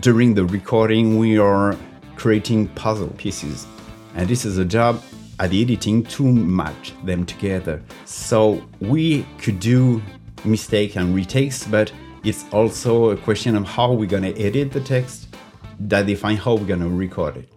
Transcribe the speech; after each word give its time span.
during 0.00 0.34
the 0.34 0.44
recording, 0.44 1.18
we 1.18 1.38
are 1.38 1.76
creating 2.14 2.68
puzzle 2.68 3.08
pieces. 3.16 3.66
And 4.14 4.28
this 4.28 4.44
is 4.44 4.58
a 4.58 4.64
job 4.64 5.02
at 5.40 5.50
the 5.50 5.62
editing 5.62 6.04
to 6.04 6.22
match 6.22 6.92
them 7.04 7.26
together. 7.26 7.82
So 8.04 8.62
we 8.80 9.26
could 9.38 9.58
do 9.58 10.00
mistakes 10.44 10.96
and 10.96 11.14
retakes, 11.14 11.66
but 11.66 11.92
it's 12.22 12.44
also 12.52 13.10
a 13.10 13.16
question 13.16 13.56
of 13.56 13.64
how 13.64 13.92
we're 13.92 14.08
gonna 14.08 14.30
edit 14.36 14.72
the 14.72 14.80
text 14.80 15.28
that 15.80 16.06
define 16.06 16.36
how 16.36 16.54
we're 16.54 16.66
gonna 16.66 16.88
record 16.88 17.36
it. 17.36 17.48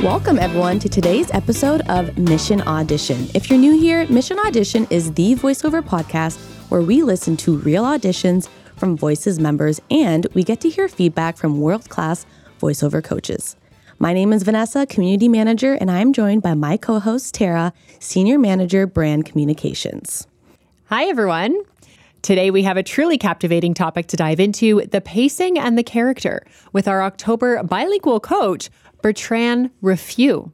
Welcome, 0.00 0.38
everyone, 0.38 0.78
to 0.78 0.88
today's 0.88 1.30
episode 1.32 1.82
of 1.88 2.16
Mission 2.16 2.62
Audition. 2.62 3.28
If 3.34 3.50
you're 3.50 3.58
new 3.58 3.78
here, 3.78 4.06
Mission 4.08 4.38
Audition 4.38 4.86
is 4.90 5.12
the 5.12 5.34
voiceover 5.34 5.82
podcast 5.82 6.38
where 6.70 6.82
we 6.82 7.02
listen 7.02 7.36
to 7.38 7.58
real 7.58 7.84
auditions 7.84 8.48
from 8.80 8.96
Voices 8.96 9.38
members 9.38 9.78
and 9.90 10.26
we 10.32 10.42
get 10.42 10.60
to 10.62 10.70
hear 10.70 10.88
feedback 10.88 11.36
from 11.36 11.60
world 11.60 11.88
class 11.90 12.24
voiceover 12.60 13.04
coaches. 13.04 13.54
My 13.98 14.14
name 14.14 14.32
is 14.32 14.42
Vanessa, 14.42 14.86
Community 14.86 15.28
Manager, 15.28 15.74
and 15.74 15.90
I'm 15.90 16.14
joined 16.14 16.40
by 16.40 16.54
my 16.54 16.78
co 16.78 16.98
host, 16.98 17.34
Tara, 17.34 17.74
Senior 17.98 18.38
Manager, 18.38 18.86
Brand 18.86 19.26
Communications. 19.26 20.26
Hi, 20.86 21.04
everyone. 21.04 21.60
Today, 22.22 22.50
we 22.50 22.62
have 22.62 22.78
a 22.78 22.82
truly 22.82 23.18
captivating 23.18 23.74
topic 23.74 24.06
to 24.08 24.16
dive 24.16 24.40
into 24.40 24.82
the 24.90 25.02
pacing 25.02 25.58
and 25.58 25.76
the 25.76 25.82
character 25.82 26.42
with 26.72 26.88
our 26.88 27.02
October 27.02 27.62
bilingual 27.62 28.20
coach, 28.20 28.70
Bertrand 29.02 29.70
Ruffieux. 29.82 30.50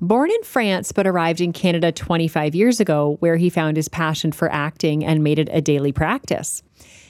Born 0.00 0.30
in 0.30 0.42
France 0.42 0.92
but 0.92 1.06
arrived 1.06 1.42
in 1.42 1.52
Canada 1.52 1.92
25 1.92 2.54
years 2.54 2.80
ago, 2.80 3.16
where 3.20 3.36
he 3.36 3.50
found 3.50 3.76
his 3.76 3.88
passion 3.88 4.32
for 4.32 4.50
acting 4.50 5.04
and 5.04 5.22
made 5.22 5.38
it 5.38 5.48
a 5.52 5.60
daily 5.60 5.92
practice. 5.92 6.62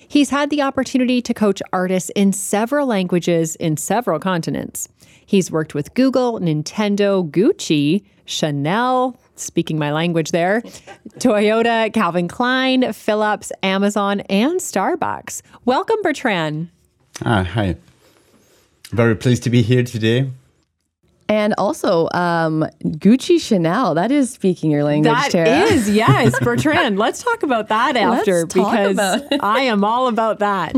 He's 0.08 0.30
had 0.30 0.48
the 0.48 0.62
opportunity 0.62 1.20
to 1.20 1.34
coach 1.34 1.60
artists 1.70 2.10
in 2.16 2.32
several 2.32 2.86
languages 2.86 3.56
in 3.56 3.76
several 3.76 4.18
continents. 4.18 4.88
He's 5.26 5.50
worked 5.50 5.74
with 5.74 5.92
Google, 5.92 6.40
Nintendo, 6.40 7.30
Gucci, 7.30 8.02
Chanel, 8.24 9.18
speaking 9.36 9.78
my 9.78 9.92
language 9.92 10.30
there, 10.30 10.62
Toyota, 11.18 11.92
Calvin 11.92 12.26
Klein, 12.26 12.90
Philips, 12.94 13.52
Amazon, 13.62 14.20
and 14.30 14.60
Starbucks. 14.60 15.42
Welcome, 15.66 16.00
Bertrand. 16.02 16.70
Ah, 17.26 17.42
hi. 17.42 17.76
Very 18.90 19.14
pleased 19.14 19.42
to 19.42 19.50
be 19.50 19.60
here 19.60 19.82
today. 19.82 20.30
And 21.28 21.54
also, 21.58 22.08
um, 22.14 22.66
Gucci 22.84 23.38
Chanel. 23.38 23.94
That 23.94 24.10
is 24.10 24.30
speaking 24.30 24.70
your 24.70 24.82
language, 24.82 25.12
That 25.12 25.30
Tara. 25.30 25.48
is, 25.64 25.90
yes, 25.94 26.38
Bertrand. 26.40 26.98
let's 26.98 27.22
talk 27.22 27.42
about 27.42 27.68
that 27.68 27.96
after 27.96 28.40
Let's 28.40 28.54
because 28.54 28.98
I 29.40 29.60
am 29.60 29.84
all 29.84 30.08
about 30.08 30.38
that. 30.38 30.74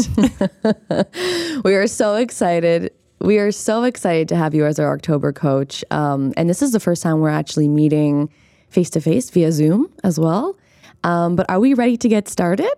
we 1.64 1.74
are 1.74 1.86
so 1.86 2.16
excited. 2.16 2.92
We 3.20 3.38
are 3.38 3.52
so 3.52 3.84
excited 3.84 4.28
to 4.30 4.36
have 4.36 4.54
you 4.54 4.66
as 4.66 4.80
our 4.80 4.92
October 4.92 5.32
coach. 5.32 5.84
Um, 5.92 6.34
and 6.36 6.50
this 6.50 6.62
is 6.62 6.72
the 6.72 6.80
first 6.80 7.02
time 7.02 7.20
we're 7.20 7.28
actually 7.28 7.68
meeting 7.68 8.28
face 8.68 8.90
to 8.90 9.00
face 9.00 9.30
via 9.30 9.52
Zoom 9.52 9.92
as 10.02 10.18
well. 10.18 10.56
Um, 11.04 11.36
but 11.36 11.48
are 11.48 11.60
we 11.60 11.74
ready 11.74 11.96
to 11.98 12.08
get 12.08 12.28
started? 12.28 12.72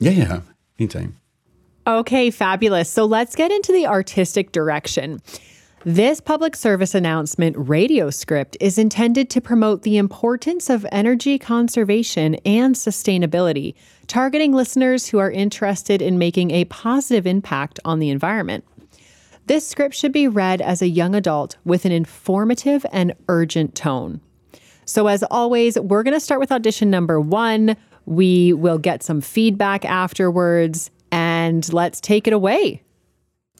Yeah, 0.00 0.10
yeah, 0.10 0.40
anytime. 0.78 1.16
Okay, 1.86 2.30
fabulous. 2.30 2.90
So 2.90 3.04
let's 3.04 3.36
get 3.36 3.52
into 3.52 3.72
the 3.72 3.86
artistic 3.86 4.52
direction. 4.52 5.20
This 5.86 6.18
public 6.18 6.56
service 6.56 6.94
announcement 6.94 7.56
radio 7.58 8.08
script 8.08 8.56
is 8.58 8.78
intended 8.78 9.28
to 9.28 9.40
promote 9.42 9.82
the 9.82 9.98
importance 9.98 10.70
of 10.70 10.86
energy 10.90 11.38
conservation 11.38 12.36
and 12.46 12.74
sustainability, 12.74 13.74
targeting 14.06 14.54
listeners 14.54 15.08
who 15.08 15.18
are 15.18 15.30
interested 15.30 16.00
in 16.00 16.16
making 16.16 16.52
a 16.52 16.64
positive 16.64 17.26
impact 17.26 17.80
on 17.84 17.98
the 17.98 18.08
environment. 18.08 18.64
This 19.44 19.68
script 19.68 19.94
should 19.94 20.12
be 20.12 20.26
read 20.26 20.62
as 20.62 20.80
a 20.80 20.88
young 20.88 21.14
adult 21.14 21.58
with 21.66 21.84
an 21.84 21.92
informative 21.92 22.86
and 22.90 23.12
urgent 23.28 23.74
tone. 23.74 24.22
So, 24.86 25.06
as 25.06 25.22
always, 25.24 25.78
we're 25.78 26.02
going 26.02 26.14
to 26.14 26.20
start 26.20 26.40
with 26.40 26.50
audition 26.50 26.88
number 26.88 27.20
one. 27.20 27.76
We 28.06 28.54
will 28.54 28.78
get 28.78 29.02
some 29.02 29.20
feedback 29.20 29.84
afterwards, 29.84 30.90
and 31.12 31.70
let's 31.74 32.00
take 32.00 32.26
it 32.26 32.32
away. 32.32 32.82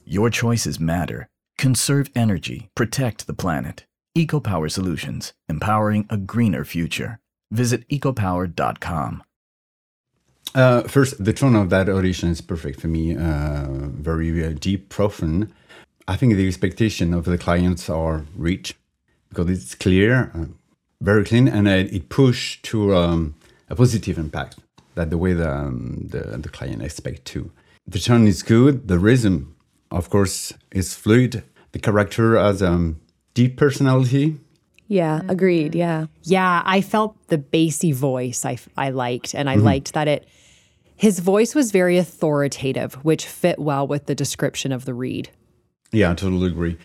Your 0.07 0.31
choices 0.31 0.81
matter. 0.81 1.29
Conserve 1.59 2.11
energy, 2.15 2.71
protect 2.75 3.27
the 3.27 3.35
planet. 3.35 3.85
EcoPower 4.17 4.71
Solutions, 4.71 5.33
empowering 5.49 6.07
a 6.09 6.17
greener 6.17 6.65
future. 6.65 7.19
Visit 7.51 7.89
ecopower.com. 7.89 9.23
Uh, 10.55 10.83
first, 10.83 11.25
the 11.25 11.33
tone 11.33 11.57
of 11.57 11.71
that 11.71 11.89
audition 11.89 12.29
is 12.29 12.41
perfect 12.41 12.81
for 12.81 12.87
me. 12.87 13.17
Uh, 13.17 13.67
very 13.69 14.45
uh, 14.45 14.53
deep, 14.53 14.89
profound. 14.89 15.53
I 16.07 16.17
think 16.17 16.35
the 16.35 16.47
expectation 16.47 17.13
of 17.13 17.25
the 17.25 17.39
clients 17.39 17.91
are 17.91 18.25
reached 18.37 18.77
because 19.31 19.51
it's 19.51 19.75
clear, 19.75 20.31
uh, 20.35 20.45
very 21.01 21.25
clean, 21.25 21.49
and 21.49 21.67
it, 21.67 22.09
push 22.09 22.61
to 22.63 22.95
um, 22.95 23.35
a 23.69 23.75
positive 23.75 24.17
impact 24.17 24.59
that 24.95 25.11
the 25.11 25.19
way 25.19 25.33
the, 25.33 25.51
um, 25.51 26.07
the 26.11 26.39
the 26.39 26.49
client 26.49 26.83
expect 26.83 27.25
to. 27.27 27.51
The 27.87 27.99
tone 27.99 28.29
is 28.29 28.43
good. 28.43 28.87
The 28.87 28.99
rhythm, 28.99 29.54
of 29.95 30.11
course, 30.11 30.53
is 30.73 30.95
fluid. 30.95 31.43
The 31.73 31.79
character 31.79 32.37
has 32.37 32.63
um, 32.63 33.01
deep 33.33 33.57
personality. 33.57 34.39
Yeah, 34.89 35.23
agreed. 35.29 35.75
Yeah. 35.75 36.07
Yeah, 36.23 36.63
I 36.65 36.81
felt 36.81 37.17
the 37.29 37.39
bassy 37.39 37.93
voice 37.93 38.45
I, 38.45 38.59
I 38.77 38.91
liked, 38.91 39.35
and 39.35 39.49
I 39.49 39.55
liked 39.57 39.95
that 39.95 40.09
it, 40.09 40.29
his 40.97 41.21
voice 41.21 41.55
was 41.55 41.73
very 41.73 41.97
authoritative, 41.97 42.95
which 43.05 43.27
fit 43.27 43.59
well 43.59 43.87
with 43.87 44.07
the 44.07 44.15
description 44.15 44.73
of 44.73 44.85
the 44.85 44.95
read. 44.95 45.31
Yeah, 45.91 46.11
I 46.11 46.15
totally 46.15 46.49
agree. 46.49 46.77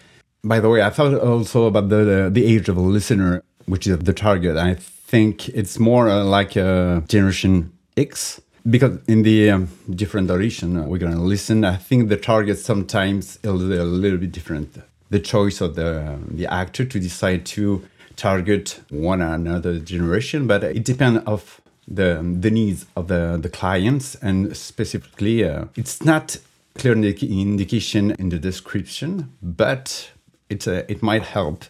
By 0.44 0.60
the 0.60 0.70
way, 0.70 0.82
I 0.82 0.90
thought 0.90 1.14
also 1.16 1.66
about 1.66 1.90
the 1.90 2.04
the, 2.06 2.30
the 2.32 2.46
age 2.46 2.70
of 2.70 2.78
a 2.78 2.82
listener, 2.82 3.44
which 3.66 3.86
is 3.86 4.00
the 4.00 4.14
target. 4.14 4.56
I 4.56 4.76
think 4.76 5.50
it's 5.50 5.78
more 5.78 6.08
uh, 6.08 6.24
like 6.24 6.56
a 6.56 7.04
Generation 7.08 7.74
X 7.98 8.42
because 8.68 9.00
in 9.08 9.24
the 9.24 9.52
um, 9.52 9.70
different 9.90 10.30
audition 10.32 10.78
uh, 10.78 10.84
we're 10.84 10.98
gonna 10.98 11.22
listen. 11.22 11.64
I 11.64 11.76
think 11.76 12.10
the 12.10 12.18
target 12.18 12.58
sometimes 12.60 13.38
is 13.38 13.50
a 13.50 13.54
little, 13.54 13.84
a 13.84 13.86
little 13.86 14.18
bit 14.18 14.32
different. 14.32 14.78
The 15.10 15.20
choice 15.20 15.62
of 15.62 15.76
the 15.76 16.20
the 16.30 16.48
actor 16.48 16.86
to 16.86 17.00
decide 17.00 17.46
to 17.48 17.84
target 18.16 18.82
one 18.90 19.22
or 19.22 19.34
another 19.34 19.80
generation, 19.80 20.46
but 20.46 20.64
it 20.64 20.84
depends 20.84 21.24
of 21.26 21.62
the 21.88 22.22
the 22.40 22.52
needs 22.52 22.86
of 22.96 23.08
the 23.08 23.40
the 23.42 23.50
clients 23.50 24.16
and 24.16 24.56
specifically 24.56 25.44
uh, 25.44 25.66
it's 25.76 26.04
not 26.04 26.38
clear 26.80 26.94
indication 26.94 28.12
in 28.12 28.30
the 28.30 28.40
description, 28.40 29.34
but 29.42 30.12
it 30.50 30.68
uh, 30.68 30.84
it 30.88 31.02
might 31.02 31.24
help. 31.24 31.66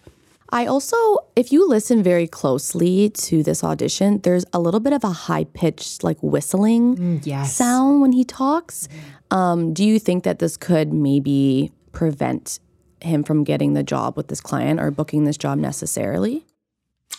I 0.52 0.66
also, 0.66 0.98
if 1.36 1.52
you 1.52 1.68
listen 1.68 2.02
very 2.02 2.28
closely 2.28 3.10
to 3.10 3.44
this 3.44 3.64
audition, 3.64 4.20
there's 4.22 4.46
a 4.52 4.60
little 4.60 4.80
bit 4.80 4.94
of 4.94 5.04
a 5.04 5.12
high 5.12 5.44
pitched, 5.44 6.04
like 6.04 6.18
whistling 6.22 7.22
yes. 7.24 7.56
sound 7.56 8.02
when 8.02 8.14
he 8.14 8.24
talks. 8.24 8.88
Um, 9.30 9.74
do 9.74 9.86
you 9.86 10.00
think 10.00 10.24
that 10.24 10.40
this 10.40 10.58
could 10.58 10.92
maybe 10.92 11.72
prevent 11.92 12.60
him 13.02 13.24
from 13.24 13.44
getting 13.44 13.74
the 13.74 13.84
job 13.84 14.18
with 14.18 14.28
this 14.28 14.42
client 14.42 14.80
or 14.80 14.90
booking 14.92 15.26
this 15.26 15.38
job 15.38 15.60
necessarily? 15.60 16.46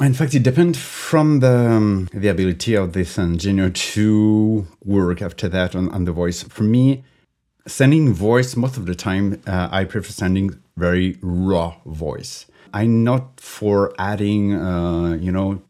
In 0.00 0.14
fact, 0.14 0.34
it 0.34 0.42
depends 0.42 0.78
from 0.78 1.40
the 1.40 1.70
um, 1.70 2.08
the 2.12 2.28
ability 2.28 2.74
of 2.74 2.94
this 2.94 3.18
engineer 3.18 3.70
to 3.70 4.66
work 4.84 5.20
after 5.20 5.48
that 5.48 5.74
on, 5.74 5.88
on 5.90 6.04
the 6.04 6.12
voice. 6.12 6.42
For 6.42 6.62
me, 6.62 7.04
sending 7.66 8.12
voice 8.12 8.56
most 8.56 8.76
of 8.76 8.86
the 8.86 8.94
time, 8.94 9.42
uh, 9.46 9.68
I 9.70 9.84
prefer 9.84 10.10
sending 10.10 10.58
very 10.76 11.18
raw 11.20 11.76
voice. 11.84 12.46
I'm 12.72 13.04
not 13.04 13.40
for 13.40 13.92
adding, 13.98 14.54
uh, 14.54 15.18
you 15.20 15.32
know, 15.32 15.62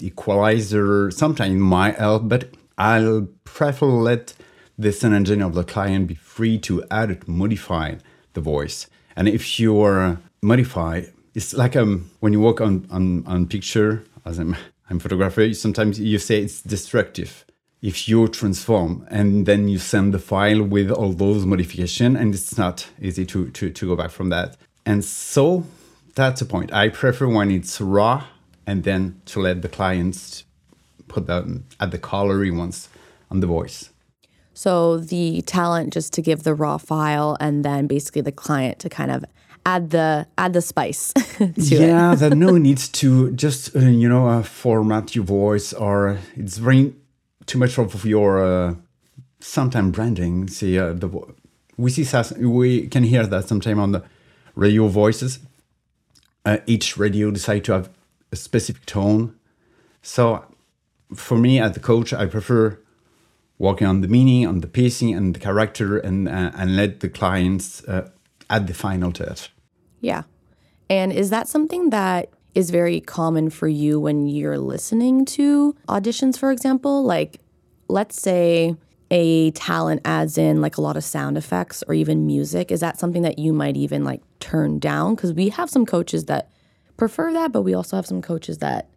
equalizer. 0.00 1.10
Sometimes 1.10 1.54
might 1.56 1.96
help, 1.96 2.28
but 2.28 2.50
I'll 2.78 3.28
prefer 3.44 3.86
let 3.86 4.34
the 4.78 4.92
sound 4.92 5.14
engineer 5.14 5.46
of 5.46 5.54
the 5.54 5.64
client 5.64 6.08
be 6.08 6.14
free 6.14 6.58
to 6.58 6.84
add 6.90 7.10
it, 7.10 7.28
modify 7.28 7.96
the 8.32 8.40
voice. 8.40 8.86
And 9.16 9.28
if 9.28 9.60
you're 9.60 10.18
modify, 10.42 11.02
it's 11.34 11.54
like 11.54 11.76
um 11.76 12.10
when 12.20 12.32
you 12.32 12.40
work 12.40 12.60
on 12.60 12.86
on, 12.90 13.24
on 13.26 13.46
picture 13.46 14.04
as 14.24 14.38
I'm 14.38 14.56
I'm 14.90 14.98
photographer, 14.98 15.54
sometimes 15.54 16.00
you 16.00 16.18
say 16.18 16.42
it's 16.42 16.60
destructive. 16.60 17.44
If 17.80 18.08
you 18.08 18.28
transform 18.28 19.06
and 19.10 19.46
then 19.46 19.68
you 19.68 19.78
send 19.78 20.14
the 20.14 20.18
file 20.18 20.62
with 20.62 20.90
all 20.90 21.12
those 21.12 21.44
modification 21.46 22.16
and 22.16 22.34
it's 22.34 22.56
not 22.56 22.88
easy 23.00 23.24
to, 23.26 23.50
to, 23.50 23.70
to 23.70 23.86
go 23.88 23.96
back 23.96 24.10
from 24.10 24.28
that. 24.28 24.56
And 24.86 25.04
so 25.04 25.64
that's 26.14 26.40
the 26.40 26.46
point. 26.46 26.72
I 26.72 26.88
prefer 26.88 27.26
when 27.26 27.50
it's 27.50 27.80
raw 27.80 28.26
and 28.66 28.84
then 28.84 29.20
to 29.26 29.40
let 29.40 29.62
the 29.62 29.68
clients 29.68 30.44
put 31.08 31.26
them 31.26 31.64
at 31.80 31.90
the 31.90 31.98
color 31.98 32.42
he 32.42 32.50
wants 32.50 32.88
on 33.30 33.40
the 33.40 33.46
voice. 33.46 33.90
So 34.54 34.98
the 34.98 35.42
talent 35.42 35.92
just 35.92 36.12
to 36.14 36.22
give 36.22 36.42
the 36.42 36.54
raw 36.54 36.78
file 36.78 37.36
and 37.40 37.64
then 37.64 37.86
basically 37.86 38.22
the 38.22 38.32
client 38.32 38.78
to 38.80 38.88
kind 38.88 39.10
of 39.10 39.24
add 39.64 39.90
the 39.90 40.26
add 40.36 40.52
the 40.52 40.60
spice 40.60 41.12
to 41.38 41.44
it. 41.44 41.56
yeah, 41.56 42.14
there 42.14 42.34
no 42.34 42.58
needs 42.58 42.88
to 42.88 43.30
just 43.32 43.74
uh, 43.74 43.80
you 43.80 44.08
know 44.08 44.28
uh, 44.28 44.42
format 44.42 45.14
your 45.14 45.24
voice 45.24 45.72
or 45.72 46.18
it's 46.36 46.58
very 46.58 46.94
too 47.46 47.58
much 47.58 47.78
of 47.78 48.04
your 48.04 48.44
uh, 48.44 48.74
sometime 49.40 49.90
branding. 49.90 50.48
See 50.48 50.78
uh, 50.78 50.92
the 50.92 51.08
we 51.76 51.90
see 51.90 52.06
we 52.38 52.88
can 52.88 53.04
hear 53.04 53.26
that 53.26 53.48
sometime 53.48 53.78
on 53.78 53.92
the 53.92 54.02
radio 54.54 54.88
voices. 54.88 55.38
Uh, 56.44 56.58
each 56.66 56.96
radio 56.96 57.30
decide 57.30 57.64
to 57.64 57.72
have 57.72 57.88
a 58.32 58.36
specific 58.36 58.84
tone. 58.86 59.34
So 60.02 60.44
for 61.14 61.38
me 61.38 61.60
as 61.60 61.72
the 61.72 61.80
coach, 61.80 62.12
I 62.12 62.26
prefer 62.26 62.78
working 63.58 63.86
on 63.86 64.00
the 64.00 64.08
meaning, 64.08 64.46
on 64.46 64.60
the 64.60 64.66
pacing, 64.66 65.14
and 65.14 65.34
the 65.34 65.38
character, 65.38 65.98
and 65.98 66.28
uh, 66.28 66.50
and 66.54 66.76
let 66.76 67.00
the 67.00 67.08
clients 67.08 67.84
uh, 67.84 68.10
add 68.50 68.66
the 68.66 68.74
final 68.74 69.12
touch. 69.12 69.52
Yeah, 70.00 70.22
and 70.90 71.12
is 71.12 71.30
that 71.30 71.48
something 71.48 71.90
that 71.90 72.30
is 72.54 72.70
very 72.70 73.00
common 73.00 73.50
for 73.50 73.68
you 73.68 74.00
when 74.00 74.26
you're 74.26 74.58
listening 74.58 75.24
to 75.24 75.74
auditions, 75.88 76.36
for 76.36 76.50
example? 76.50 77.04
Like, 77.04 77.40
let's 77.88 78.20
say 78.20 78.76
a 79.10 79.50
talent 79.52 80.00
adds 80.04 80.38
in 80.38 80.60
like 80.60 80.76
a 80.76 80.80
lot 80.80 80.96
of 80.96 81.04
sound 81.04 81.36
effects 81.36 81.84
or 81.86 81.94
even 81.94 82.26
music. 82.26 82.72
Is 82.72 82.80
that 82.80 82.98
something 82.98 83.22
that 83.22 83.38
you 83.38 83.52
might 83.52 83.76
even 83.76 84.04
like 84.04 84.22
turn 84.42 84.78
down? 84.78 85.14
Because 85.14 85.32
we 85.32 85.48
have 85.50 85.70
some 85.70 85.86
coaches 85.86 86.26
that 86.26 86.50
prefer 86.96 87.32
that, 87.32 87.52
but 87.52 87.62
we 87.62 87.72
also 87.72 87.96
have 87.96 88.06
some 88.06 88.20
coaches 88.20 88.58
that 88.58 88.90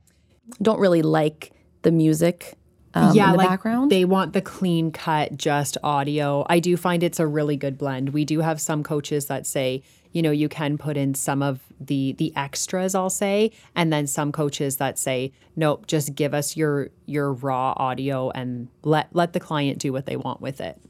don't 0.62 0.80
really 0.80 1.02
like 1.02 1.52
the 1.84 1.92
music 1.92 2.58
um, 2.96 3.14
yeah, 3.14 3.32
the 3.32 3.38
like 3.38 3.50
background. 3.50 3.92
They 3.92 4.06
want 4.06 4.32
the 4.32 4.42
clean 4.42 4.92
cut, 4.92 5.36
just 5.36 5.78
audio. 5.84 6.46
I 6.50 6.60
do 6.60 6.78
find 6.78 7.04
it's 7.04 7.20
a 7.20 7.28
really 7.28 7.58
good 7.58 7.78
blend. 7.78 8.10
We 8.10 8.24
do 8.24 8.40
have 8.40 8.62
some 8.62 8.84
coaches 8.84 9.26
that 9.26 9.46
say, 9.46 9.84
you 10.14 10.22
know, 10.22 10.32
you 10.32 10.48
can 10.48 10.78
put 10.78 10.96
in 10.96 11.14
some 11.14 11.44
of 11.44 11.60
the 11.78 12.14
the 12.14 12.34
extras, 12.38 12.96
I'll 12.96 13.10
say, 13.10 13.52
and 13.76 13.92
then 13.92 14.08
some 14.08 14.32
coaches 14.32 14.78
that 14.78 14.98
say, 14.98 15.34
nope, 15.58 15.88
just 15.88 16.16
give 16.16 16.34
us 16.34 16.56
your 16.56 16.90
your 17.06 17.34
raw 17.34 17.74
audio 17.76 18.30
and 18.30 18.70
let 18.84 19.14
let 19.14 19.34
the 19.34 19.42
client 19.42 19.78
do 19.78 19.92
what 19.92 20.06
they 20.06 20.16
want 20.16 20.40
with 20.40 20.62
it. 20.62 20.82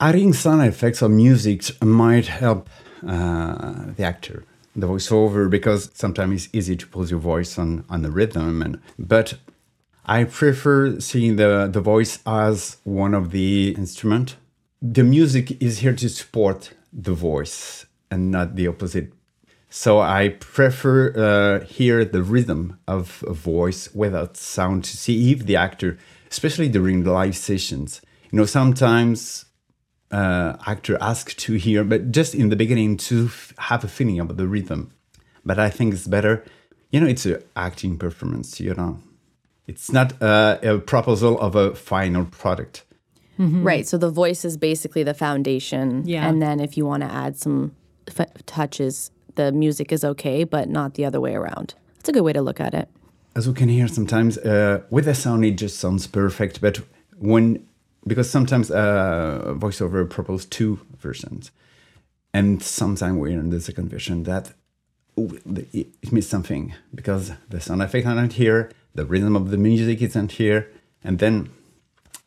Adding 0.00 0.32
sound 0.32 0.62
effects 0.62 1.02
or 1.02 1.10
music 1.10 1.64
might 1.84 2.26
help 2.26 2.70
uh, 3.06 3.92
the 3.96 4.04
actor 4.04 4.44
the 4.76 4.86
voiceover 4.86 5.50
because 5.50 5.90
sometimes 5.94 6.46
it's 6.46 6.54
easy 6.54 6.76
to 6.76 6.86
put 6.86 7.10
your 7.10 7.18
voice 7.18 7.58
on 7.58 7.84
on 7.88 8.02
the 8.02 8.10
rhythm 8.10 8.62
and 8.62 8.80
but 8.98 9.34
I 10.10 10.24
prefer 10.24 10.98
seeing 10.98 11.36
the, 11.36 11.68
the 11.72 11.80
voice 11.80 12.18
as 12.26 12.78
one 12.82 13.14
of 13.14 13.30
the 13.30 13.74
instrument. 13.78 14.36
The 14.82 15.04
music 15.04 15.62
is 15.62 15.78
here 15.78 15.94
to 15.94 16.08
support 16.08 16.72
the 16.92 17.12
voice 17.12 17.86
and 18.10 18.30
not 18.30 18.56
the 18.56 18.66
opposite. 18.66 19.12
So 19.68 20.00
I 20.00 20.30
prefer 20.40 21.12
uh, 21.14 21.64
hear 21.64 22.04
the 22.04 22.24
rhythm 22.24 22.80
of 22.88 23.22
a 23.24 23.32
voice 23.32 23.94
without 23.94 24.36
sound 24.36 24.82
to 24.84 24.96
see 24.96 25.30
if 25.30 25.46
the 25.46 25.54
actor, 25.54 25.96
especially 26.28 26.68
during 26.68 27.04
the 27.04 27.12
live 27.12 27.36
sessions, 27.36 28.00
you 28.32 28.38
know, 28.38 28.46
sometimes 28.46 29.44
uh, 30.10 30.56
actor 30.66 30.98
ask 31.00 31.36
to 31.36 31.54
hear, 31.54 31.84
but 31.84 32.10
just 32.10 32.34
in 32.34 32.48
the 32.48 32.56
beginning 32.56 32.96
to 32.96 33.26
f- 33.26 33.52
have 33.58 33.84
a 33.84 33.88
feeling 33.88 34.18
about 34.18 34.36
the 34.36 34.46
rhythm. 34.46 34.90
But 35.44 35.58
I 35.58 35.70
think 35.70 35.94
it's 35.94 36.06
better, 36.06 36.44
you 36.90 37.00
know, 37.00 37.06
it's 37.06 37.26
an 37.26 37.42
acting 37.56 37.96
performance, 37.96 38.60
you 38.60 38.74
know. 38.74 38.98
It's 39.66 39.92
not 39.92 40.20
uh, 40.20 40.58
a 40.62 40.78
proposal 40.78 41.38
of 41.40 41.54
a 41.54 41.74
final 41.74 42.24
product. 42.24 42.84
Mm-hmm. 43.38 43.62
Right. 43.62 43.86
So 43.86 43.96
the 43.96 44.10
voice 44.10 44.44
is 44.44 44.56
basically 44.56 45.02
the 45.02 45.14
foundation. 45.14 46.02
Yeah. 46.06 46.28
And 46.28 46.42
then 46.42 46.60
if 46.60 46.76
you 46.76 46.84
want 46.84 47.02
to 47.04 47.10
add 47.10 47.38
some 47.38 47.74
f- 48.08 48.26
touches, 48.46 49.10
the 49.36 49.52
music 49.52 49.92
is 49.92 50.04
okay, 50.04 50.44
but 50.44 50.68
not 50.68 50.94
the 50.94 51.04
other 51.04 51.20
way 51.20 51.34
around. 51.34 51.74
That's 51.96 52.10
a 52.10 52.12
good 52.12 52.22
way 52.22 52.32
to 52.32 52.42
look 52.42 52.60
at 52.60 52.74
it. 52.74 52.88
As 53.36 53.46
we 53.48 53.54
can 53.54 53.68
hear 53.68 53.86
sometimes, 53.86 54.36
uh, 54.38 54.82
with 54.90 55.04
the 55.04 55.14
sound, 55.14 55.44
it 55.44 55.52
just 55.52 55.78
sounds 55.78 56.06
perfect. 56.06 56.60
But 56.60 56.80
when, 57.16 57.64
because 58.06 58.30
sometimes 58.30 58.70
uh, 58.70 59.54
voiceover 59.56 60.08
proposes 60.08 60.46
two 60.46 60.80
versions, 60.98 61.50
and 62.32 62.62
sometimes 62.62 63.16
we're 63.18 63.28
in 63.28 63.50
the 63.50 63.60
second 63.60 63.88
version 63.88 64.24
that 64.24 64.52
oh, 65.18 65.36
it, 65.72 65.88
it 66.02 66.12
missed 66.12 66.30
something 66.30 66.74
because 66.94 67.32
the 67.48 67.60
sound 67.60 67.82
effect 67.82 68.06
are 68.06 68.14
not 68.14 68.34
here 68.34 68.70
the 68.94 69.06
rhythm 69.06 69.36
of 69.36 69.50
the 69.50 69.56
music 69.56 70.02
isn't 70.02 70.32
here, 70.32 70.70
and 71.04 71.18
then 71.18 71.50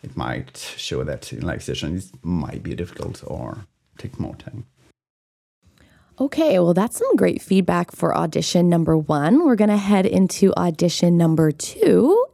it 0.02 0.16
might 0.16 0.58
show 0.58 1.04
that 1.04 1.32
in 1.34 1.42
live 1.42 1.64
session 1.64 1.98
it 1.98 2.06
might 2.22 2.64
be 2.64 2.76
difficult 2.76 3.24
or 3.26 3.66
take 3.98 4.20
more 4.20 4.36
time. 4.36 4.66
Okay, 6.20 6.60
well, 6.60 6.74
that's 6.74 6.98
some 6.98 7.16
great 7.16 7.42
feedback 7.42 7.92
for 7.92 8.16
audition 8.16 8.70
number 8.70 8.98
one. 8.98 9.46
We're 9.46 9.56
going 9.56 9.72
to 9.72 9.78
head 9.78 10.06
into 10.06 10.54
audition 10.56 11.18
number 11.18 11.52
two. 11.52 12.26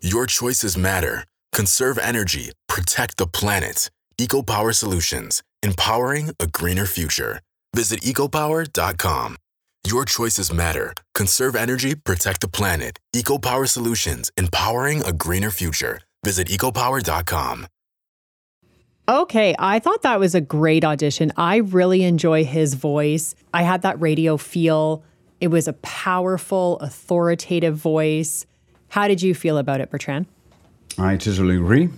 Your 0.00 0.26
choices 0.26 0.76
matter. 0.76 1.24
Conserve 1.52 1.98
energy, 1.98 2.52
protect 2.68 3.16
the 3.16 3.26
planet. 3.26 3.90
EcoPower 4.18 4.74
Solutions, 4.74 5.42
empowering 5.62 6.30
a 6.40 6.46
greener 6.46 6.86
future. 6.86 7.40
Visit 7.74 8.00
ecopower.com. 8.00 9.36
Your 9.86 10.04
choices 10.04 10.52
matter. 10.52 10.92
Conserve 11.14 11.54
energy, 11.56 11.94
protect 11.94 12.40
the 12.40 12.48
planet. 12.48 12.98
EcoPower 13.14 13.68
Solutions, 13.68 14.30
empowering 14.36 15.04
a 15.04 15.12
greener 15.12 15.50
future. 15.50 16.00
Visit 16.24 16.48
ecopower.com. 16.48 17.66
Okay, 19.08 19.54
I 19.58 19.78
thought 19.78 20.02
that 20.02 20.20
was 20.20 20.34
a 20.34 20.40
great 20.40 20.84
audition. 20.84 21.32
I 21.36 21.56
really 21.56 22.02
enjoy 22.02 22.44
his 22.44 22.74
voice. 22.74 23.34
I 23.54 23.62
had 23.62 23.80
that 23.82 23.98
radio 24.00 24.36
feel. 24.36 25.02
It 25.40 25.48
was 25.48 25.66
a 25.66 25.72
powerful, 25.74 26.78
authoritative 26.80 27.76
voice. 27.76 28.44
How 28.88 29.08
did 29.08 29.22
you 29.22 29.34
feel 29.34 29.56
about 29.56 29.80
it, 29.80 29.90
Bertrand? 29.90 30.26
I 30.96 31.16
totally 31.16 31.56
agree. 31.56 31.90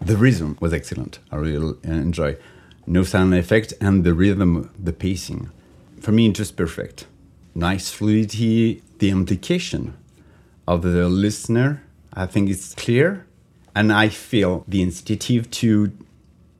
The 0.00 0.16
rhythm 0.16 0.58
was 0.60 0.72
excellent. 0.72 1.20
I 1.30 1.36
really 1.36 1.76
enjoy. 1.84 2.36
No 2.86 3.02
sound 3.02 3.34
effect 3.34 3.72
and 3.80 4.04
the 4.04 4.14
rhythm, 4.14 4.70
the 4.78 4.92
pacing. 4.92 5.50
For 6.00 6.12
me, 6.12 6.30
just 6.32 6.56
perfect 6.56 7.06
nice 7.56 7.90
fluidity, 7.90 8.82
the 8.98 9.10
implication 9.10 9.96
of 10.68 10.82
the 10.82 11.08
listener, 11.08 11.82
I 12.12 12.26
think 12.26 12.50
it's 12.50 12.74
clear. 12.74 13.26
And 13.74 13.92
I 13.92 14.08
feel 14.08 14.64
the 14.68 14.82
initiative 14.82 15.50
to 15.62 15.92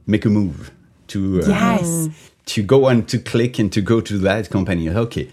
make 0.06 0.24
a 0.24 0.28
move, 0.28 0.70
to, 1.08 1.42
uh, 1.42 1.48
yes. 1.48 2.08
to 2.46 2.62
go 2.62 2.88
and 2.88 3.08
to 3.08 3.18
click 3.18 3.58
and 3.58 3.72
to 3.72 3.80
go 3.80 4.00
to 4.00 4.18
that 4.18 4.50
company. 4.50 4.88
Okay, 4.90 5.32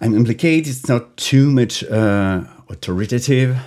I'm 0.00 0.14
implicated, 0.14 0.68
it's 0.68 0.88
not 0.88 1.16
too 1.16 1.50
much 1.50 1.84
uh, 1.84 2.44
authoritative, 2.70 3.58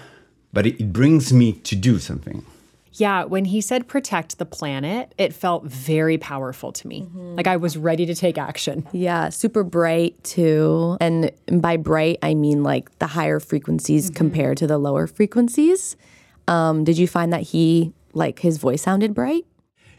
but 0.57 0.65
it, 0.65 0.81
it 0.81 0.91
brings 0.91 1.31
me 1.31 1.53
to 1.53 1.75
do 1.75 1.99
something. 1.99 2.43
Yeah, 2.93 3.25
when 3.25 3.45
he 3.45 3.61
said 3.61 3.87
protect 3.87 4.39
the 4.39 4.45
planet, 4.45 5.13
it 5.19 5.31
felt 5.31 5.65
very 5.65 6.17
powerful 6.17 6.71
to 6.71 6.87
me. 6.87 7.01
Mm-hmm. 7.03 7.35
Like 7.35 7.45
I 7.45 7.57
was 7.57 7.77
ready 7.77 8.07
to 8.07 8.15
take 8.15 8.39
action. 8.39 8.87
Yeah, 8.91 9.29
super 9.29 9.63
bright 9.63 10.15
too. 10.23 10.97
And 10.99 11.29
by 11.47 11.77
bright, 11.77 12.17
I 12.23 12.33
mean 12.33 12.63
like 12.63 12.89
the 12.97 13.05
higher 13.05 13.39
frequencies 13.39 14.07
mm-hmm. 14.07 14.17
compared 14.17 14.57
to 14.57 14.65
the 14.65 14.79
lower 14.79 15.05
frequencies. 15.05 15.95
Um, 16.47 16.83
did 16.83 16.97
you 16.97 17.07
find 17.07 17.31
that 17.33 17.43
he, 17.43 17.93
like, 18.13 18.39
his 18.39 18.57
voice 18.57 18.81
sounded 18.81 19.13
bright? 19.13 19.45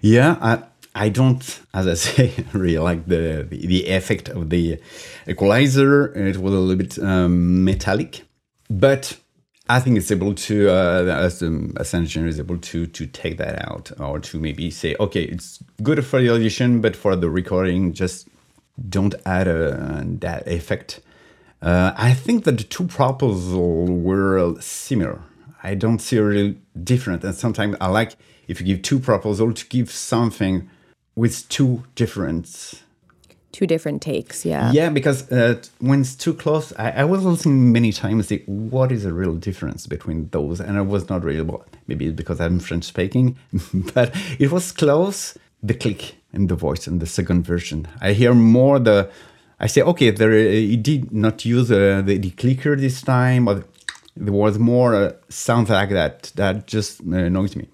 Yeah, 0.01 0.39
I, 0.41 0.65
I 0.93 1.09
don't, 1.09 1.61
as 1.73 1.87
I 1.87 1.95
say, 2.09 2.45
really 2.53 2.79
like 2.79 3.07
the, 3.07 3.47
the, 3.49 3.65
the 3.65 3.87
effect 3.91 4.29
of 4.29 4.51
the 4.51 4.81
equalizer. 5.29 6.13
It 6.15 6.37
was 6.39 6.53
a 6.53 6.59
little 6.59 6.75
bit 6.75 6.99
um, 6.99 7.63
metallic, 7.65 8.25
but 8.69 9.17
I 9.69 9.81
think 9.81 9.99
it's 9.99 10.11
able 10.11 10.35
to, 10.35 10.71
uh, 10.71 11.05
as 11.05 11.41
the 11.41 11.73
as 11.79 11.93
engineer 11.93 12.29
is 12.29 12.39
able 12.39 12.59
to 12.59 12.87
to 12.87 13.07
take 13.07 13.37
that 13.37 13.69
out 13.69 13.93
or 14.01 14.19
to 14.19 14.41
maybe 14.41 14.71
say, 14.71 14.97
okay, 14.99 15.25
it's 15.25 15.63
good 15.83 16.05
for 16.05 16.21
the 16.21 16.31
audition, 16.31 16.81
but 16.81 16.97
for 16.97 17.15
the 17.17 17.29
recording, 17.29 17.93
just 17.93 18.29
don't 18.89 19.15
add 19.27 19.47
a, 19.47 19.75
uh, 19.75 20.03
that 20.21 20.47
effect. 20.49 21.01
Uh, 21.61 21.93
I 21.97 22.15
think 22.15 22.45
that 22.45 22.57
the 22.57 22.65
two 22.65 22.87
proposals 22.87 23.91
were 24.05 24.55
similar. 24.61 25.21
I 25.63 25.75
don't 25.75 25.99
see 25.99 26.17
a 26.17 26.23
real 26.23 26.55
different. 26.83 27.25
And 27.25 27.35
sometimes 27.35 27.77
I 27.81 27.89
like 27.89 28.17
if 28.47 28.61
you 28.61 28.67
give 28.67 28.83
two 28.83 29.01
proposals 29.01 29.61
to 29.61 29.67
give 29.67 29.91
something 29.91 30.71
with 31.17 31.49
two 31.49 31.83
different 31.95 32.83
two 33.59 33.67
different 33.67 34.01
takes. 34.01 34.45
Yeah. 34.45 34.71
Yeah, 34.71 34.89
because 34.89 35.31
uh, 35.33 35.61
when 35.81 36.03
it's 36.03 36.15
too 36.15 36.33
close, 36.33 36.73
I, 36.79 36.91
I, 37.03 37.05
was 37.05 37.25
listening 37.25 37.73
many 37.73 37.93
times. 37.93 38.31
Like, 38.31 38.45
what 38.47 38.93
is 38.93 39.03
the 39.03 39.13
real 39.13 39.35
difference 39.35 39.89
between 39.89 40.29
those? 40.31 40.61
And 40.61 40.79
I 40.79 40.83
was 40.83 41.09
not 41.09 41.25
really. 41.25 41.43
Well, 41.43 41.65
maybe 41.89 42.11
because 42.13 42.41
I'm 42.41 42.61
French 42.61 42.85
speaking, 42.85 43.37
but 43.95 44.15
it 44.39 44.53
was 44.53 44.71
close. 44.71 45.37
The 45.61 45.75
click 45.75 46.15
in 46.33 46.47
the 46.47 46.55
voice 46.55 46.87
in 46.87 47.01
the 47.01 47.07
second 47.07 47.43
version. 47.45 47.89
I 48.01 48.13
hear 48.13 48.33
more 48.33 48.79
the. 48.79 49.11
I 49.59 49.67
say, 49.67 49.83
okay, 49.83 50.11
there 50.13 50.31
he 50.33 50.77
did 50.77 51.13
not 51.13 51.45
use 51.45 51.69
uh, 51.73 52.01
the, 52.07 52.17
the 52.17 52.31
clicker 52.31 52.77
this 52.77 53.03
time, 53.03 53.49
or 53.49 53.65
there 54.17 54.33
was 54.33 54.57
more 54.57 54.95
uh, 54.95 55.13
like 55.69 55.91
that. 55.91 56.31
That 56.37 56.69
just 56.69 57.01
uh, 57.01 57.17
annoys 57.17 57.57
me. 57.57 57.67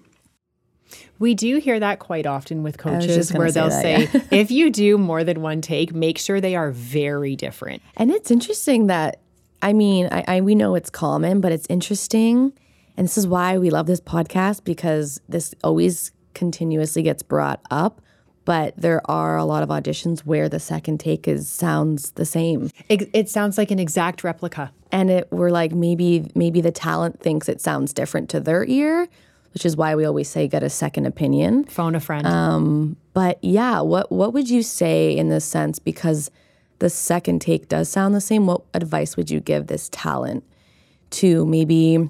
We 1.19 1.33
do 1.33 1.57
hear 1.57 1.79
that 1.79 1.99
quite 1.99 2.25
often 2.25 2.61
with 2.63 2.77
coaches 2.77 3.31
where 3.31 3.51
they'll 3.51 3.71
say, 3.71 4.09
yeah. 4.13 4.21
if 4.31 4.51
you 4.51 4.69
do 4.69 4.97
more 4.97 5.23
than 5.23 5.41
one 5.41 5.61
take, 5.61 5.93
make 5.93 6.17
sure 6.17 6.41
they 6.41 6.55
are 6.55 6.71
very 6.71 7.35
different. 7.35 7.81
And 7.95 8.11
it's 8.11 8.31
interesting 8.31 8.87
that, 8.87 9.21
I 9.61 9.73
mean, 9.73 10.09
I, 10.11 10.23
I, 10.27 10.41
we 10.41 10.55
know 10.55 10.75
it's 10.75 10.89
common, 10.89 11.39
but 11.41 11.51
it's 11.51 11.67
interesting. 11.69 12.51
And 12.97 13.05
this 13.05 13.17
is 13.17 13.27
why 13.27 13.57
we 13.57 13.69
love 13.69 13.87
this 13.87 14.01
podcast 14.01 14.63
because 14.63 15.21
this 15.29 15.53
always 15.63 16.11
continuously 16.33 17.01
gets 17.03 17.23
brought 17.23 17.61
up. 17.71 18.01
but 18.45 18.75
there 18.77 19.01
are 19.09 19.37
a 19.37 19.43
lot 19.43 19.63
of 19.63 19.69
auditions 19.69 20.19
where 20.19 20.47
the 20.47 20.59
second 20.59 20.99
take 20.99 21.27
is 21.27 21.49
sounds 21.49 22.11
the 22.11 22.25
same. 22.25 22.69
It, 22.89 23.09
it 23.13 23.27
sounds 23.27 23.57
like 23.57 23.71
an 23.71 23.79
exact 23.79 24.23
replica. 24.23 24.71
And 24.91 25.09
it 25.09 25.27
we're 25.31 25.49
like 25.49 25.71
maybe 25.73 26.29
maybe 26.35 26.61
the 26.61 26.71
talent 26.71 27.19
thinks 27.19 27.49
it 27.49 27.59
sounds 27.59 27.91
different 27.91 28.29
to 28.29 28.39
their 28.39 28.63
ear, 28.65 29.07
which 29.55 29.65
is 29.65 29.75
why 29.75 29.95
we 29.95 30.05
always 30.05 30.29
say 30.29 30.47
get 30.47 30.61
a 30.61 30.69
second 30.69 31.07
opinion. 31.07 31.63
Phone 31.63 31.95
a 31.95 31.99
friend. 31.99 32.27
But 33.13 33.41
yeah, 33.41 33.79
what 33.79 34.11
what 34.11 34.33
would 34.33 34.49
you 34.49 34.61
say 34.61 35.15
in 35.15 35.29
this 35.29 35.45
sense 35.45 35.79
because 35.79 36.29
the 36.79 36.89
second 36.89 37.39
take 37.41 37.69
does 37.69 37.89
sound 37.89 38.13
the 38.13 38.21
same? 38.21 38.45
What 38.45 38.61
advice 38.73 39.15
would 39.17 39.31
you 39.31 39.39
give 39.39 39.67
this 39.67 39.89
talent 39.89 40.43
to 41.11 41.45
maybe 41.45 42.09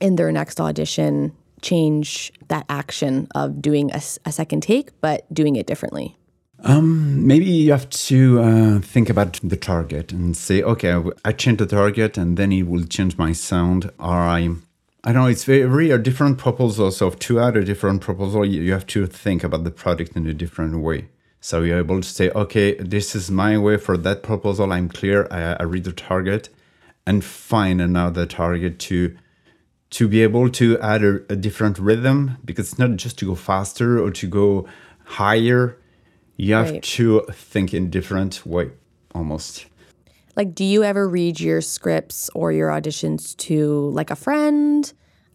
in 0.00 0.16
their 0.16 0.30
next 0.32 0.60
audition 0.60 1.32
change 1.60 2.32
that 2.46 2.64
action 2.68 3.26
of 3.34 3.60
doing 3.60 3.90
a 3.92 4.00
second 4.00 4.62
take 4.62 4.92
but 5.00 5.26
doing 5.34 5.56
it 5.56 5.66
differently? 5.66 6.16
Maybe 6.64 7.44
you 7.44 7.72
have 7.72 7.88
to 7.90 8.40
uh, 8.40 8.78
think 8.80 9.10
about 9.10 9.38
the 9.42 9.56
target 9.56 10.12
and 10.12 10.36
say, 10.36 10.62
okay, 10.62 11.00
I 11.24 11.32
change 11.32 11.58
the 11.58 11.66
target 11.66 12.18
and 12.18 12.36
then 12.36 12.52
it 12.52 12.64
will 12.64 12.84
change 12.84 13.16
my 13.16 13.32
sound. 13.32 13.90
Or 13.98 14.16
I, 14.16 14.50
I 15.04 15.12
know, 15.12 15.26
it's 15.26 15.44
very, 15.44 15.96
different 15.98 16.38
proposal. 16.38 16.90
So 16.90 17.10
to 17.10 17.40
add 17.40 17.56
a 17.56 17.64
different 17.64 18.00
proposal, 18.00 18.44
you, 18.44 18.62
you 18.62 18.72
have 18.72 18.86
to 18.88 19.06
think 19.06 19.44
about 19.44 19.64
the 19.64 19.70
product 19.70 20.16
in 20.16 20.26
a 20.26 20.34
different 20.34 20.80
way. 20.80 21.08
So 21.40 21.62
you're 21.62 21.78
able 21.78 22.00
to 22.00 22.08
say, 22.08 22.30
okay, 22.30 22.74
this 22.74 23.14
is 23.14 23.30
my 23.30 23.56
way 23.58 23.76
for 23.76 23.96
that 23.96 24.22
proposal. 24.22 24.72
I'm 24.72 24.88
clear. 24.88 25.28
I, 25.30 25.54
I 25.54 25.62
read 25.62 25.84
the 25.84 25.92
target 25.92 26.48
and 27.06 27.24
find 27.24 27.80
another 27.80 28.26
target 28.26 28.78
to 28.80 29.16
to 29.90 30.06
be 30.06 30.22
able 30.22 30.50
to 30.50 30.78
add 30.80 31.02
a, 31.02 31.14
a 31.32 31.36
different 31.36 31.78
rhythm 31.78 32.36
because 32.44 32.72
it's 32.72 32.78
not 32.78 32.94
just 32.96 33.18
to 33.18 33.24
go 33.24 33.34
faster 33.34 33.98
or 33.98 34.10
to 34.10 34.26
go 34.26 34.68
higher 35.04 35.78
you 36.36 36.52
have 36.52 36.70
Right. 36.70 36.82
to 36.82 37.22
think 37.32 37.72
in 37.72 37.88
different 37.88 38.44
way 38.44 38.70
almost 39.14 39.64
Like 40.38 40.54
do 40.54 40.64
you 40.64 40.84
ever 40.84 41.08
read 41.08 41.40
your 41.40 41.60
scripts 41.60 42.30
or 42.34 42.52
your 42.52 42.70
auditions 42.70 43.36
to 43.38 43.90
like 43.90 44.10
a 44.10 44.16
friend, 44.16 44.90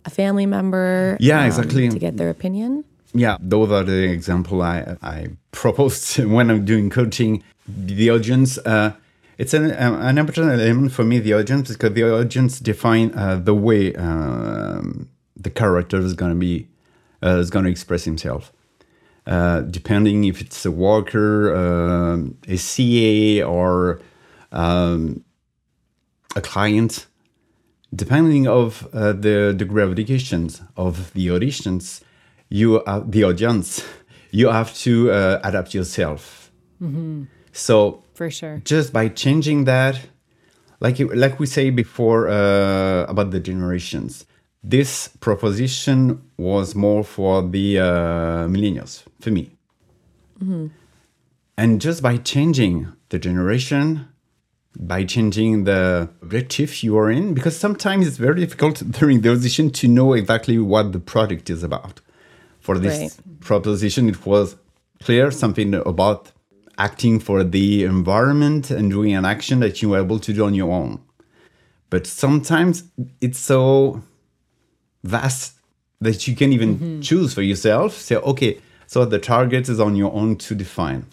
a 0.05 0.09
family 0.09 0.47
member? 0.47 1.17
Yeah, 1.19 1.45
exactly. 1.45 1.89
To 1.89 1.99
get 1.99 2.17
their 2.17 2.31
opinion? 2.31 2.85
yeah 3.13 3.37
those 3.39 3.71
are 3.71 3.83
the 3.83 4.03
example 4.11 4.61
i 4.61 4.97
i 5.01 5.27
proposed 5.51 6.17
when 6.35 6.49
i'm 6.49 6.65
doing 6.65 6.89
coaching 6.89 7.43
the 7.67 8.09
audience 8.09 8.57
uh 8.59 8.91
it's 9.37 9.53
an, 9.53 9.71
uh, 9.71 9.97
an 10.01 10.17
important 10.17 10.51
element 10.61 10.91
for 10.91 11.03
me 11.03 11.19
the 11.19 11.33
audience 11.33 11.69
because 11.69 11.93
the 11.93 12.03
audience 12.03 12.59
define 12.59 13.11
uh, 13.15 13.35
the 13.35 13.53
way 13.53 13.93
um, 13.95 15.09
the 15.35 15.49
character 15.49 15.97
is 15.97 16.13
going 16.13 16.31
to 16.31 16.37
be 16.37 16.67
uh, 17.23 17.37
is 17.37 17.49
going 17.49 17.65
to 17.65 17.71
express 17.71 18.03
himself 18.03 18.51
uh, 19.25 19.61
depending 19.61 20.23
if 20.23 20.41
it's 20.41 20.65
a 20.65 20.71
worker 20.71 21.55
um 21.55 22.37
a 22.47 22.57
ca 22.57 23.41
or 23.43 23.99
um, 24.53 25.23
a 26.35 26.41
client 26.41 27.07
depending 27.95 28.47
of 28.47 28.87
uh, 28.93 29.13
the 29.13 29.53
degree 29.55 29.83
of 29.83 29.89
dedications 29.95 30.61
of 30.75 31.13
the 31.13 31.27
auditions 31.27 32.01
you 32.49 32.77
uh, 32.81 33.03
the 33.05 33.23
audience 33.23 33.83
you 34.31 34.47
have 34.49 34.73
to 34.73 35.11
uh, 35.11 35.39
adapt 35.43 35.73
yourself. 35.73 36.51
So 37.51 38.03
for 38.15 38.29
sure. 38.29 38.61
just 38.65 38.91
by 38.93 39.09
changing 39.09 39.65
that 39.65 39.95
like 40.79 40.99
you- 40.99 41.13
like 41.13 41.39
we 41.39 41.45
say 41.45 41.69
before 41.69 42.27
uh, 42.29 43.05
about 43.13 43.29
the 43.31 43.39
generations 43.39 44.25
this 44.63 45.09
proposition 45.19 46.21
was 46.37 46.73
more 46.75 47.03
for 47.03 47.41
the 47.55 47.79
uh, 47.79 48.47
millennials 48.47 49.03
for 49.19 49.29
me. 49.31 49.51
And 51.57 51.79
just 51.81 52.01
by 52.01 52.17
changing 52.17 52.87
the 53.09 53.19
generation 53.19 54.07
by 54.79 55.03
changing 55.03 55.65
the 55.65 56.09
objective 56.21 56.83
you 56.83 56.97
are 56.97 57.11
in 57.11 57.33
because 57.33 57.57
sometimes 57.57 58.07
it's 58.07 58.17
very 58.17 58.39
difficult 58.39 58.83
during 58.99 59.21
the 59.21 59.31
audition 59.31 59.69
to 59.69 59.87
know 59.87 60.13
exactly 60.13 60.57
what 60.57 60.91
the 60.91 60.99
product 60.99 61.49
is 61.49 61.63
about. 61.63 62.01
For 62.59 62.77
this 62.79 62.99
Right. 62.99 63.41
proposition 63.41 64.09
it 64.09 64.25
was 64.25 64.55
clear 65.03 65.31
something 65.31 65.73
about 65.73 66.31
acting 66.77 67.19
for 67.19 67.43
the 67.43 67.83
environment 67.83 68.71
and 68.71 68.89
doing 68.89 69.13
an 69.13 69.25
action 69.25 69.59
that 69.59 69.81
you 69.81 69.89
were 69.89 69.99
able 69.99 70.19
to 70.19 70.33
do 70.33 70.45
on 70.45 70.53
your 70.53 70.71
own. 70.71 70.99
But 71.89 72.07
sometimes 72.07 72.83
it's 73.21 73.39
so 73.39 74.01
vast 75.03 75.53
that 76.01 76.27
you 76.27 76.35
can 76.35 76.51
even 76.51 76.77
mm-hmm. 76.77 77.01
choose 77.01 77.33
for 77.33 77.41
yourself. 77.41 77.93
Say 77.93 78.15
okay 78.15 78.59
so 78.93 79.05
the 79.05 79.19
target 79.19 79.69
is 79.69 79.79
on 79.79 79.95
your 79.95 80.13
own 80.13 80.35
to 80.35 80.53
define 80.53 81.07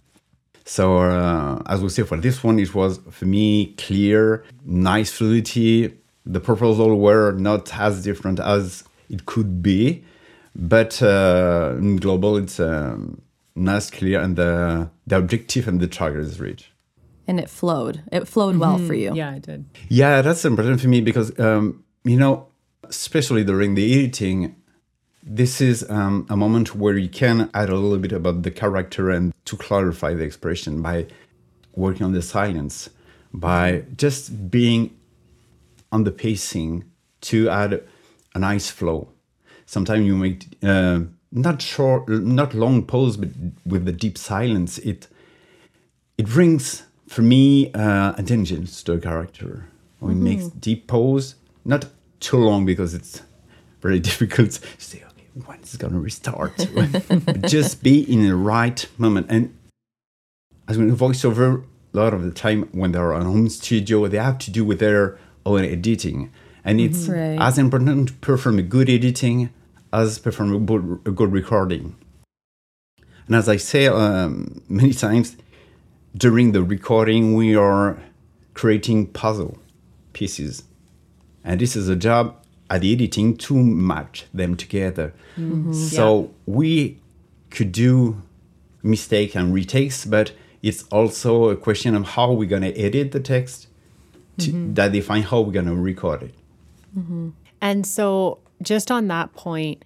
so 0.70 0.98
uh, 0.98 1.60
as 1.66 1.82
we 1.82 1.88
say 1.88 2.04
for 2.04 2.16
this 2.16 2.44
one, 2.44 2.60
it 2.60 2.72
was 2.76 3.00
for 3.10 3.24
me 3.24 3.74
clear, 3.74 4.44
nice 4.64 5.10
fluidity. 5.10 5.98
The 6.24 6.38
proposal 6.38 6.96
were 6.96 7.32
not 7.32 7.76
as 7.76 8.04
different 8.04 8.38
as 8.38 8.84
it 9.08 9.26
could 9.26 9.64
be, 9.64 10.04
but 10.54 11.02
uh, 11.02 11.74
in 11.76 11.96
global, 11.96 12.36
it's 12.36 12.60
um, 12.60 13.20
nice, 13.56 13.90
clear, 13.90 14.20
and 14.20 14.36
the 14.36 14.88
the 15.08 15.16
objective 15.16 15.66
and 15.66 15.80
the 15.80 15.88
target 15.88 16.20
is 16.20 16.38
reached. 16.38 16.68
And 17.26 17.40
it 17.40 17.50
flowed. 17.50 18.04
It 18.12 18.28
flowed 18.28 18.56
well 18.56 18.78
for 18.78 18.94
you. 18.94 19.12
Yeah, 19.12 19.30
I 19.30 19.40
did. 19.40 19.64
Yeah, 19.88 20.22
that's 20.22 20.44
important 20.44 20.80
for 20.80 20.86
me 20.86 21.00
because 21.00 21.36
um, 21.40 21.82
you 22.04 22.16
know, 22.16 22.46
especially 22.84 23.42
during 23.42 23.74
the 23.74 23.92
editing, 23.92 24.54
this 25.22 25.60
is 25.60 25.88
um, 25.90 26.26
a 26.30 26.36
moment 26.36 26.74
where 26.74 26.96
you 26.96 27.08
can 27.08 27.50
add 27.52 27.68
a 27.68 27.74
little 27.74 27.98
bit 27.98 28.12
about 28.12 28.42
the 28.42 28.50
character 28.50 29.10
and 29.10 29.32
to 29.44 29.56
clarify 29.56 30.14
the 30.14 30.24
expression 30.24 30.80
by 30.82 31.06
working 31.74 32.04
on 32.04 32.12
the 32.12 32.22
silence, 32.22 32.90
by 33.32 33.84
just 33.96 34.50
being 34.50 34.96
on 35.92 36.04
the 36.04 36.10
pacing 36.10 36.84
to 37.20 37.48
add 37.48 37.82
a 38.34 38.38
nice 38.38 38.70
flow. 38.70 39.08
Sometimes 39.66 40.06
you 40.06 40.16
make 40.16 40.46
uh, 40.62 41.00
not 41.32 41.62
short, 41.62 42.08
not 42.08 42.54
long 42.54 42.84
pause, 42.84 43.16
but 43.16 43.28
with 43.64 43.84
the 43.84 43.92
deep 43.92 44.18
silence, 44.18 44.78
it 44.78 45.06
it 46.18 46.26
brings 46.26 46.82
for 47.06 47.22
me 47.22 47.72
uh, 47.72 48.12
attention 48.16 48.66
to 48.66 48.94
the 48.96 49.00
character. 49.00 49.66
When 50.00 50.12
it 50.12 50.20
makes 50.22 50.46
deep 50.46 50.86
pause, 50.86 51.34
not 51.64 51.86
too 52.20 52.38
long 52.38 52.64
because 52.64 52.94
it's 52.94 53.22
very 53.80 54.00
difficult 54.10 54.52
to 54.52 54.66
say, 54.78 55.02
when 55.46 55.60
is 55.60 55.74
it 55.74 55.80
gonna 55.80 55.98
restart? 55.98 56.56
Just 57.46 57.82
be 57.82 58.00
in 58.12 58.24
the 58.26 58.34
right 58.34 58.86
moment. 58.98 59.26
And 59.30 59.56
as 60.68 60.78
with 60.78 60.98
voiceover, 60.98 61.64
a 61.92 61.96
lot 61.96 62.14
of 62.14 62.22
the 62.22 62.30
time 62.30 62.68
when 62.72 62.92
they're 62.92 63.12
on 63.12 63.22
home 63.22 63.48
studio, 63.48 64.06
they 64.06 64.18
have 64.18 64.38
to 64.38 64.50
do 64.50 64.64
with 64.64 64.78
their 64.78 65.18
own 65.44 65.64
editing. 65.64 66.30
And 66.64 66.80
it's 66.80 67.08
Right. 67.08 67.38
as 67.40 67.58
important 67.58 68.08
to 68.08 68.14
perform 68.14 68.58
a 68.58 68.62
good 68.62 68.88
editing 68.90 69.50
as 69.92 70.18
perform 70.18 70.54
a 70.54 70.58
good, 70.58 71.00
a 71.06 71.10
good 71.10 71.32
recording. 71.32 71.96
And 73.26 73.36
as 73.36 73.48
I 73.48 73.56
say 73.56 73.86
um, 73.86 74.60
many 74.68 74.92
times, 74.92 75.36
during 76.16 76.52
the 76.52 76.62
recording, 76.62 77.34
we 77.34 77.54
are 77.56 77.98
creating 78.54 79.06
puzzle 79.08 79.58
pieces. 80.12 80.64
And 81.44 81.60
this 81.60 81.76
is 81.76 81.88
a 81.88 81.96
job 81.96 82.36
at 82.70 82.82
the 82.82 82.92
editing 82.92 83.36
to 83.36 83.54
match 83.54 84.26
them 84.32 84.56
together. 84.56 85.12
Mm-hmm. 85.36 85.72
So 85.72 86.32
we 86.46 86.98
could 87.50 87.72
do 87.72 88.22
mistake 88.82 89.34
and 89.34 89.52
retakes, 89.52 90.04
but 90.04 90.32
it's 90.62 90.84
also 90.84 91.50
a 91.50 91.56
question 91.56 91.94
of 91.94 92.06
how 92.06 92.32
we're 92.32 92.48
going 92.48 92.62
to 92.62 92.78
edit 92.78 93.12
the 93.12 93.20
text 93.20 93.66
to, 94.38 94.50
mm-hmm. 94.50 94.74
that 94.74 94.92
define 94.92 95.22
how 95.22 95.40
we're 95.40 95.52
going 95.52 95.66
to 95.66 95.74
record 95.74 96.22
it. 96.22 96.34
Mm-hmm. 96.96 97.30
And 97.60 97.86
so, 97.86 98.38
just 98.62 98.90
on 98.90 99.08
that 99.08 99.32
point, 99.34 99.84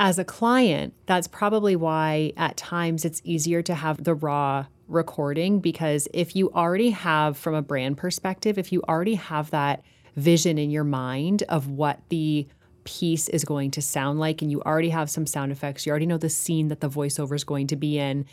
as 0.00 0.18
a 0.18 0.24
client, 0.24 0.94
that's 1.06 1.28
probably 1.28 1.76
why 1.76 2.32
at 2.36 2.56
times 2.56 3.04
it's 3.04 3.20
easier 3.24 3.62
to 3.62 3.74
have 3.74 4.04
the 4.04 4.14
raw 4.14 4.66
recording 4.88 5.60
because 5.60 6.08
if 6.12 6.36
you 6.36 6.50
already 6.52 6.90
have, 6.90 7.36
from 7.36 7.54
a 7.54 7.62
brand 7.62 7.96
perspective, 7.96 8.58
if 8.58 8.72
you 8.72 8.82
already 8.88 9.14
have 9.14 9.50
that 9.50 9.82
vision 10.16 10.58
in 10.58 10.70
your 10.70 10.84
mind 10.84 11.42
of 11.48 11.68
what 11.68 12.00
the 12.08 12.46
piece 12.84 13.28
is 13.28 13.44
going 13.44 13.70
to 13.72 13.82
sound 13.82 14.18
like, 14.18 14.42
and 14.42 14.50
you 14.50 14.62
already 14.62 14.90
have 14.90 15.10
some 15.10 15.26
sound 15.26 15.52
effects, 15.52 15.84
you 15.84 15.90
already 15.90 16.06
know 16.06 16.18
the 16.18 16.30
scene 16.30 16.68
that 16.68 16.80
the 16.80 16.88
voiceover 16.88 17.34
is 17.34 17.44
going 17.44 17.66
to 17.66 17.76
be 17.76 17.98
in. 17.98 18.24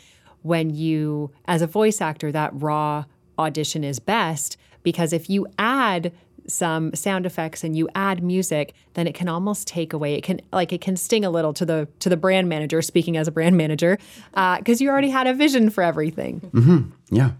When 0.42 0.70
you, 0.70 1.30
as 1.46 1.62
a 1.62 1.66
voice 1.66 2.00
actor, 2.00 2.30
that 2.32 2.50
raw 2.54 3.04
audition 3.38 3.84
is 3.84 3.98
best 3.98 4.56
because 4.82 5.12
if 5.12 5.28
you 5.28 5.46
add 5.58 6.12
some 6.46 6.94
sound 6.94 7.24
effects 7.26 7.64
and 7.64 7.74
you 7.74 7.88
add 7.94 8.22
music 8.22 8.74
then 8.92 9.06
it 9.06 9.14
can 9.14 9.28
almost 9.28 9.66
take 9.66 9.92
away 9.94 10.14
it 10.14 10.22
can 10.22 10.38
like 10.52 10.72
it 10.74 10.80
can 10.82 10.94
sting 10.94 11.24
a 11.24 11.30
little 11.30 11.54
to 11.54 11.64
the 11.64 11.88
to 12.00 12.10
the 12.10 12.16
brand 12.18 12.48
manager 12.48 12.82
speaking 12.82 13.16
as 13.16 13.26
a 13.26 13.32
brand 13.32 13.56
manager 13.56 13.98
uh, 14.34 14.58
because 14.58 14.80
you 14.80 14.90
already 14.90 15.08
had 15.08 15.26
a 15.26 15.32
vision 15.32 15.70
for 15.70 15.82
everything 15.82 16.40
mm-hmm. 16.52 16.90
Yeah. 17.10 17.30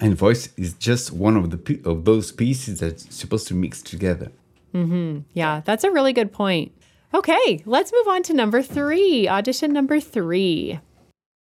And 0.00 0.14
voice 0.16 0.48
is 0.56 0.74
just 0.74 1.12
one 1.12 1.36
of 1.36 1.50
the 1.50 1.80
of 1.84 2.04
those 2.04 2.32
pieces 2.32 2.80
that's 2.80 3.14
supposed 3.14 3.48
to 3.48 3.54
mix 3.54 3.82
together. 3.82 4.30
Mm-hmm. 4.74 5.20
yeah 5.32 5.62
that's 5.64 5.84
a 5.84 5.90
really 5.90 6.12
good 6.12 6.32
point 6.32 6.70
okay 7.14 7.62
let's 7.64 7.92
move 7.94 8.08
on 8.08 8.22
to 8.24 8.34
number 8.34 8.60
three 8.60 9.26
audition 9.26 9.72
number 9.72 10.00
three 10.00 10.80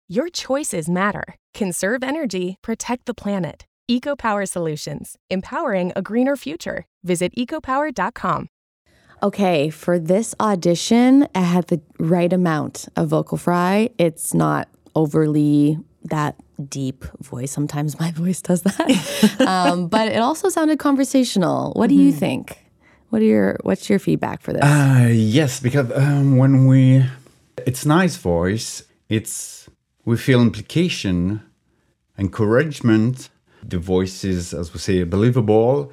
Your 0.08 0.29
choices 0.29 0.88
matter. 0.89 1.36
Conserve 1.53 2.01
energy, 2.03 2.55
protect 2.62 3.05
the 3.05 3.13
planet. 3.13 3.65
EcoPower 3.91 4.48
Solutions, 4.48 5.17
empowering 5.29 5.91
a 5.96 6.01
greener 6.01 6.36
future. 6.36 6.86
Visit 7.03 7.34
ecopower.com. 7.36 8.48
Okay, 9.22 9.69
for 9.69 10.00
this 10.00 10.34
audition, 10.39 11.27
I 11.36 11.41
had 11.41 11.67
the 11.67 11.81
right 12.00 12.31
amount 12.31 12.88
of 12.96 13.10
vocal 13.10 13.38
fry. 13.38 13.89
It's 13.98 14.34
not 14.34 14.67
overly 14.96 15.77
that 16.05 16.36
deep 16.68 17.06
voice. 17.22 17.51
Sometimes 17.51 18.00
my 18.00 18.12
voice 18.24 18.42
does 18.42 18.62
that, 18.63 19.42
um, 19.42 19.88
but 19.88 20.08
it 20.08 20.20
also 20.20 20.50
sounded 20.50 20.80
conversational. 20.80 21.74
What 21.74 21.89
do 21.89 21.96
you 21.96 22.12
think? 22.12 22.66
What 23.10 23.22
are 23.22 23.25
your 23.25 23.58
What's 23.63 23.89
your 23.89 24.00
feedback 24.00 24.42
for 24.42 24.54
this? 24.54 24.63
Uh, 24.63 25.10
yes, 25.12 25.60
because 25.60 25.92
um, 25.96 26.38
when 26.38 26.68
we, 26.68 27.06
it's 27.66 27.86
nice 27.86 28.18
voice. 28.18 28.84
It's 29.10 29.68
we 30.06 30.18
feel 30.18 30.42
implication, 30.42 31.42
encouragement. 32.18 33.30
The 33.63 33.80
voice 33.80 34.24
is, 34.24 34.54
as 34.54 34.74
we 34.74 34.80
say, 34.80 35.04
believable. 35.04 35.92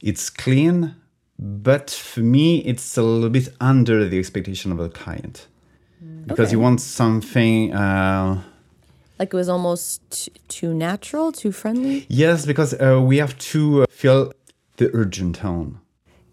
It's 0.00 0.30
clean, 0.30 0.94
but 1.38 1.90
for 1.90 2.20
me, 2.20 2.58
it's 2.58 2.96
a 2.96 3.02
little 3.02 3.28
bit 3.28 3.48
under 3.60 4.08
the 4.08 4.18
expectation 4.18 4.72
of 4.72 4.78
the 4.78 4.88
client 4.88 5.46
because 6.26 6.52
you 6.52 6.60
want 6.60 6.80
something. 6.80 7.72
Uh, 7.72 8.42
like 9.18 9.32
it 9.34 9.36
was 9.36 9.48
almost 9.48 10.00
t- 10.10 10.32
too 10.48 10.72
natural, 10.74 11.32
too 11.32 11.52
friendly. 11.52 12.06
yes, 12.08 12.46
because 12.46 12.74
uh, 12.74 13.00
we 13.02 13.18
have 13.18 13.36
to 13.52 13.82
uh, 13.82 13.86
feel 13.90 14.32
the 14.76 14.90
urgent 14.94 15.36
tone. 15.36 15.80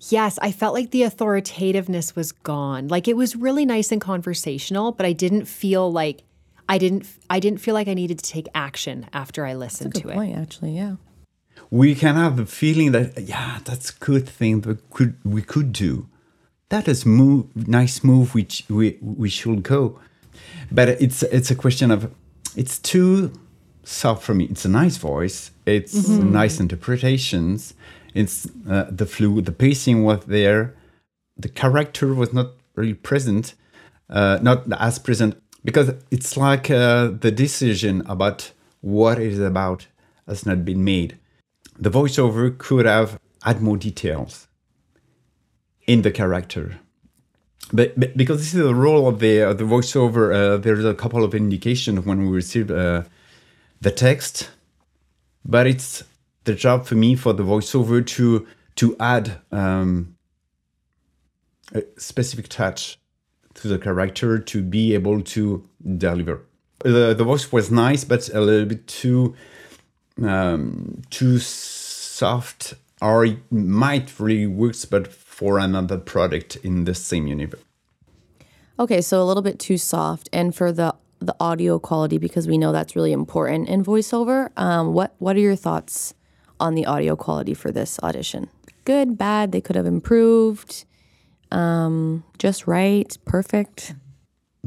Yes, 0.09 0.37
I 0.41 0.51
felt 0.51 0.73
like 0.75 0.91
the 0.91 1.03
authoritativeness 1.03 2.15
was 2.15 2.31
gone. 2.31 2.87
Like 2.89 3.07
it 3.07 3.17
was 3.17 3.35
really 3.35 3.65
nice 3.65 3.91
and 3.91 3.99
conversational, 4.01 4.91
but 4.91 5.05
I 5.05 5.13
didn't 5.13 5.45
feel 5.45 5.91
like 5.91 6.23
I 6.69 6.77
didn't 6.77 7.05
I 7.29 7.39
didn't 7.39 7.59
feel 7.59 7.73
like 7.73 7.87
I 7.87 7.93
needed 7.95 8.19
to 8.19 8.29
take 8.31 8.47
action 8.53 9.07
after 9.13 9.45
I 9.45 9.53
listened 9.55 9.93
Good 9.93 10.03
to 10.03 10.09
it. 10.09 10.33
actually. 10.35 10.75
Yeah. 10.75 10.95
we 11.71 11.95
can 11.95 12.15
have 12.15 12.35
the 12.37 12.45
feeling 12.45 12.91
that 12.91 13.07
yeah 13.33 13.59
that's 13.67 13.89
a 13.89 13.97
good 14.09 14.25
thing 14.37 14.61
that 14.61 14.77
could 14.95 15.13
we 15.23 15.41
could 15.41 15.71
do 15.71 16.07
that 16.69 16.87
is 16.87 17.05
move 17.05 17.43
nice 17.55 18.03
move 18.03 18.27
which 18.35 18.63
we 18.69 18.97
we 19.01 19.29
should 19.29 19.61
go 19.63 19.81
but 20.71 20.87
it's 21.05 21.23
it's 21.37 21.49
a 21.55 21.55
question 21.55 21.89
of 21.91 21.99
it's 22.55 22.79
too 22.79 23.31
soft 23.83 24.23
for 24.23 24.33
me. 24.33 24.45
It's 24.45 24.65
a 24.65 24.69
nice 24.69 24.97
voice. 24.97 25.51
It's 25.65 26.07
nice 26.07 26.59
interpretations. 26.59 27.73
It's 28.13 28.47
uh, 28.69 28.85
the 28.89 29.05
flu 29.05 29.41
the 29.41 29.51
pacing 29.51 30.03
was 30.03 30.25
there. 30.25 30.75
The 31.37 31.49
character 31.49 32.13
was 32.13 32.33
not 32.33 32.51
really 32.75 32.93
present 32.93 33.55
uh, 34.09 34.39
not 34.41 34.65
as 34.79 34.99
present 34.99 35.41
because 35.63 35.91
it's 36.11 36.37
like 36.37 36.69
uh, 36.69 37.07
the 37.07 37.31
decision 37.31 38.03
about 38.05 38.51
what 38.81 39.19
it 39.19 39.33
is 39.33 39.39
about 39.39 39.87
has 40.27 40.45
not 40.45 40.63
been 40.63 40.83
made. 40.83 41.17
The 41.77 41.89
voiceover 41.89 42.55
could 42.57 42.85
have 42.85 43.19
add 43.43 43.61
more 43.61 43.77
details 43.77 44.47
in 45.87 46.01
the 46.01 46.11
character 46.11 46.79
but, 47.73 47.99
but 47.99 48.15
because 48.15 48.39
this 48.39 48.53
is 48.53 48.63
the 48.63 48.75
role 48.75 49.07
of 49.07 49.19
the 49.19 49.41
uh, 49.41 49.53
the 49.53 49.63
voiceover 49.63 50.33
uh, 50.33 50.57
there's 50.57 50.85
a 50.85 50.93
couple 50.93 51.23
of 51.23 51.33
indications 51.33 52.05
when 52.05 52.25
we 52.25 52.35
receive 52.35 52.69
uh, 52.69 53.03
the 53.81 53.91
text 53.91 54.49
but 55.43 55.67
it's 55.67 56.03
the 56.45 56.53
job 56.53 56.85
for 56.85 56.95
me 56.95 57.15
for 57.15 57.33
the 57.33 57.43
voiceover 57.43 58.05
to 58.05 58.47
to 58.75 58.95
add 58.99 59.39
um, 59.51 60.15
a 61.73 61.83
specific 61.97 62.47
touch 62.47 62.99
to 63.55 63.67
the 63.67 63.79
character 63.79 64.37
to 64.37 64.61
be 64.61 64.93
able 64.93 65.21
to 65.21 65.67
deliver. 65.97 66.41
The, 66.79 67.13
the 67.13 67.23
voice 67.23 67.51
was 67.51 67.71
nice 67.71 68.03
but 68.03 68.29
a 68.29 68.41
little 68.41 68.67
bit 68.67 68.85
too 68.87 69.35
um, 70.21 71.01
too 71.09 71.39
soft 71.39 72.75
or 73.01 73.25
it 73.25 73.51
might 73.51 74.19
really 74.19 74.47
works 74.47 74.85
but 74.85 75.11
for 75.37 75.51
another 75.59 75.97
product 76.13 76.49
in 76.67 76.85
the 76.85 76.93
same 77.09 77.25
universe 77.37 77.61
Okay, 78.77 79.01
so 79.01 79.15
a 79.23 79.27
little 79.29 79.43
bit 79.49 79.57
too 79.67 79.77
soft, 79.77 80.27
and 80.33 80.47
for 80.59 80.69
the 80.79 80.89
the 81.29 81.35
audio 81.39 81.79
quality 81.79 82.17
because 82.17 82.45
we 82.51 82.57
know 82.61 82.71
that's 82.73 82.93
really 82.97 83.13
important 83.13 83.69
in 83.69 83.79
voiceover. 83.85 84.37
Um, 84.65 84.85
what 84.97 85.11
what 85.23 85.33
are 85.37 85.43
your 85.49 85.55
thoughts 85.67 86.13
on 86.59 86.75
the 86.75 86.85
audio 86.85 87.15
quality 87.15 87.53
for 87.53 87.71
this 87.71 87.91
audition? 88.03 88.49
Good, 88.83 89.07
bad? 89.17 89.45
They 89.53 89.61
could 89.61 89.77
have 89.77 89.85
improved. 89.97 90.83
Um, 91.51 92.23
just 92.37 92.67
right, 92.67 93.09
perfect. 93.25 93.95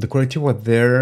the 0.01 0.07
quality 0.07 0.39
was 0.39 0.57
there 0.63 1.01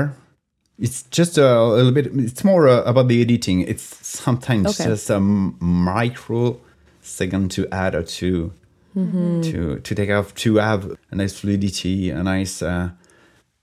it's 0.85 0.99
just 1.19 1.37
a 1.37 1.63
little 1.77 1.91
bit 1.97 2.05
it's 2.29 2.43
more 2.43 2.63
uh, 2.67 2.83
about 2.91 3.07
the 3.07 3.17
editing 3.25 3.57
it's 3.71 3.85
sometimes 4.05 4.65
Okay. 4.71 4.89
just 4.91 5.09
a 5.09 5.19
micro 5.19 6.59
second 7.01 7.49
to 7.55 7.61
add 7.71 7.93
or 7.95 8.03
to 8.97 9.51
to 9.51 9.79
to 9.79 9.95
take 9.95 10.09
off 10.09 10.33
to 10.33 10.55
have 10.55 10.97
a 11.11 11.15
nice 11.15 11.39
fluidity 11.39 12.09
a 12.09 12.23
nice 12.23 12.61
uh, 12.61 12.89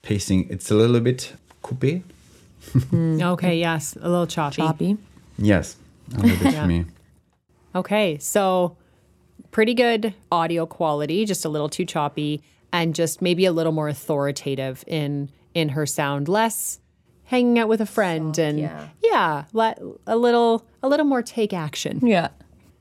pacing 0.02 0.46
it's 0.50 0.70
a 0.70 0.74
little 0.74 1.00
bit 1.00 1.34
coupé 1.62 2.02
Okay, 3.32 3.58
yes, 3.58 3.94
a 4.00 4.08
little 4.08 4.26
choppy. 4.26 4.56
Choppy. 4.62 4.96
yes 5.38 5.76
a 6.16 6.20
little 6.20 6.38
bit 6.38 6.54
for 6.60 6.66
me 6.66 6.86
Okay, 7.74 8.18
so 8.18 8.76
pretty 9.50 9.74
good 9.74 10.14
audio 10.30 10.64
quality, 10.64 11.24
just 11.24 11.44
a 11.44 11.48
little 11.48 11.68
too 11.68 11.84
choppy, 11.84 12.42
and 12.72 12.94
just 12.94 13.20
maybe 13.20 13.44
a 13.46 13.52
little 13.52 13.72
more 13.72 13.88
authoritative 13.88 14.84
in 14.86 15.30
in 15.54 15.70
her 15.70 15.86
sound, 15.86 16.28
less 16.28 16.78
hanging 17.24 17.58
out 17.58 17.68
with 17.68 17.80
a 17.80 17.86
friend, 17.86 18.38
and 18.38 18.60
yeah. 18.60 18.88
yeah, 19.02 19.44
let, 19.52 19.80
a 20.06 20.16
little 20.16 20.64
a 20.82 20.88
little 20.88 21.06
more 21.06 21.22
take 21.22 21.52
action. 21.52 21.98
Yeah. 22.06 22.28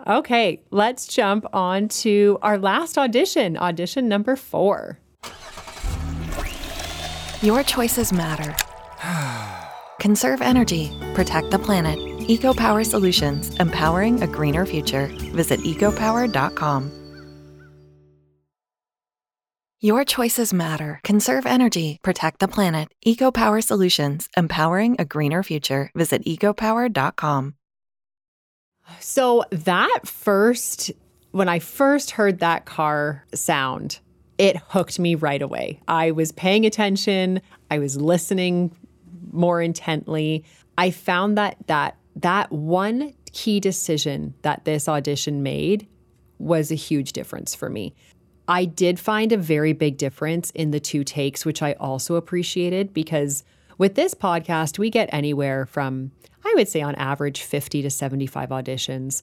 Okay, 0.07 0.61
let's 0.69 1.07
jump 1.07 1.45
on 1.53 1.87
to 1.87 2.37
our 2.41 2.57
last 2.57 2.97
audition, 2.97 3.55
audition 3.57 4.09
number 4.09 4.35
four. 4.35 4.99
Your 7.41 7.63
choices 7.63 8.11
matter. 8.11 8.55
Conserve 9.99 10.41
energy, 10.41 10.91
protect 11.13 11.51
the 11.51 11.59
planet. 11.59 11.97
EcoPower 12.27 12.85
Solutions, 12.85 13.55
empowering 13.57 14.21
a 14.21 14.27
greener 14.27 14.65
future. 14.65 15.07
Visit 15.33 15.61
ecopower.com. 15.61 16.91
Your 19.79 20.05
choices 20.05 20.53
matter. 20.53 20.99
Conserve 21.03 21.45
energy, 21.45 21.99
protect 22.03 22.39
the 22.39 22.47
planet. 22.47 22.89
EcoPower 23.05 23.63
Solutions, 23.63 24.29
empowering 24.35 24.95
a 24.99 25.05
greener 25.05 25.43
future. 25.43 25.89
Visit 25.95 26.25
ecopower.com. 26.25 27.55
So 28.99 29.43
that 29.51 30.01
first, 30.05 30.91
when 31.31 31.49
I 31.49 31.59
first 31.59 32.11
heard 32.11 32.39
that 32.39 32.65
car 32.65 33.25
sound, 33.33 33.99
it 34.37 34.57
hooked 34.57 34.99
me 34.99 35.15
right 35.15 35.41
away. 35.41 35.79
I 35.87 36.11
was 36.11 36.31
paying 36.31 36.65
attention. 36.65 37.41
I 37.69 37.79
was 37.79 37.97
listening 37.97 38.75
more 39.31 39.61
intently. 39.61 40.43
I 40.77 40.91
found 40.91 41.37
that 41.37 41.57
that 41.67 41.97
that 42.15 42.51
one 42.51 43.13
key 43.31 43.59
decision 43.59 44.33
that 44.43 44.65
this 44.65 44.87
audition 44.87 45.43
made 45.43 45.87
was 46.37 46.71
a 46.71 46.75
huge 46.75 47.13
difference 47.13 47.55
for 47.55 47.69
me. 47.69 47.95
I 48.47 48.65
did 48.65 48.99
find 48.99 49.31
a 49.31 49.37
very 49.37 49.73
big 49.73 49.97
difference 49.97 50.51
in 50.51 50.71
the 50.71 50.79
two 50.79 51.03
takes, 51.03 51.45
which 51.45 51.61
I 51.61 51.73
also 51.73 52.15
appreciated 52.15 52.93
because 52.93 53.43
with 53.77 53.95
this 53.95 54.13
podcast, 54.13 54.77
we 54.77 54.89
get 54.89 55.09
anywhere 55.11 55.65
from, 55.65 56.11
I 56.45 56.53
would 56.55 56.67
say 56.67 56.81
on 56.81 56.95
average, 56.95 57.41
50 57.41 57.81
to 57.81 57.89
75 57.89 58.49
auditions. 58.49 59.21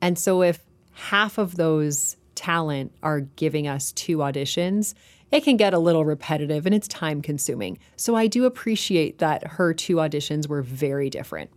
And 0.00 0.18
so 0.18 0.42
if 0.42 0.64
half 0.92 1.38
of 1.38 1.56
those 1.56 2.16
talent 2.34 2.92
are 3.02 3.20
giving 3.20 3.66
us 3.66 3.92
two 3.92 4.18
auditions, 4.18 4.94
it 5.30 5.44
can 5.44 5.56
get 5.56 5.74
a 5.74 5.78
little 5.78 6.04
repetitive 6.04 6.66
and 6.66 6.74
it's 6.74 6.88
time 6.88 7.20
consuming. 7.20 7.78
So 7.96 8.14
I 8.14 8.26
do 8.26 8.44
appreciate 8.44 9.18
that 9.18 9.46
her 9.46 9.74
two 9.74 9.96
auditions 9.96 10.48
were 10.48 10.62
very 10.62 11.10
different. 11.10 11.50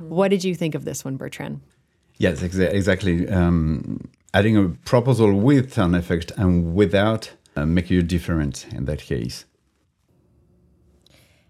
What 0.00 0.28
did 0.28 0.44
you 0.44 0.54
think 0.54 0.74
of 0.74 0.84
this 0.84 1.04
one, 1.04 1.16
Bertrand? 1.16 1.60
Yes, 2.16 2.42
exa- 2.42 2.72
exactly. 2.72 3.28
Um, 3.28 4.08
adding 4.34 4.56
a 4.56 4.68
proposal 4.84 5.32
with 5.32 5.74
sound 5.74 5.94
effect 5.94 6.32
and 6.36 6.74
without 6.74 7.30
uh, 7.54 7.64
make 7.64 7.90
you 7.90 8.02
different 8.02 8.66
in 8.72 8.86
that 8.86 9.00
case. 9.00 9.44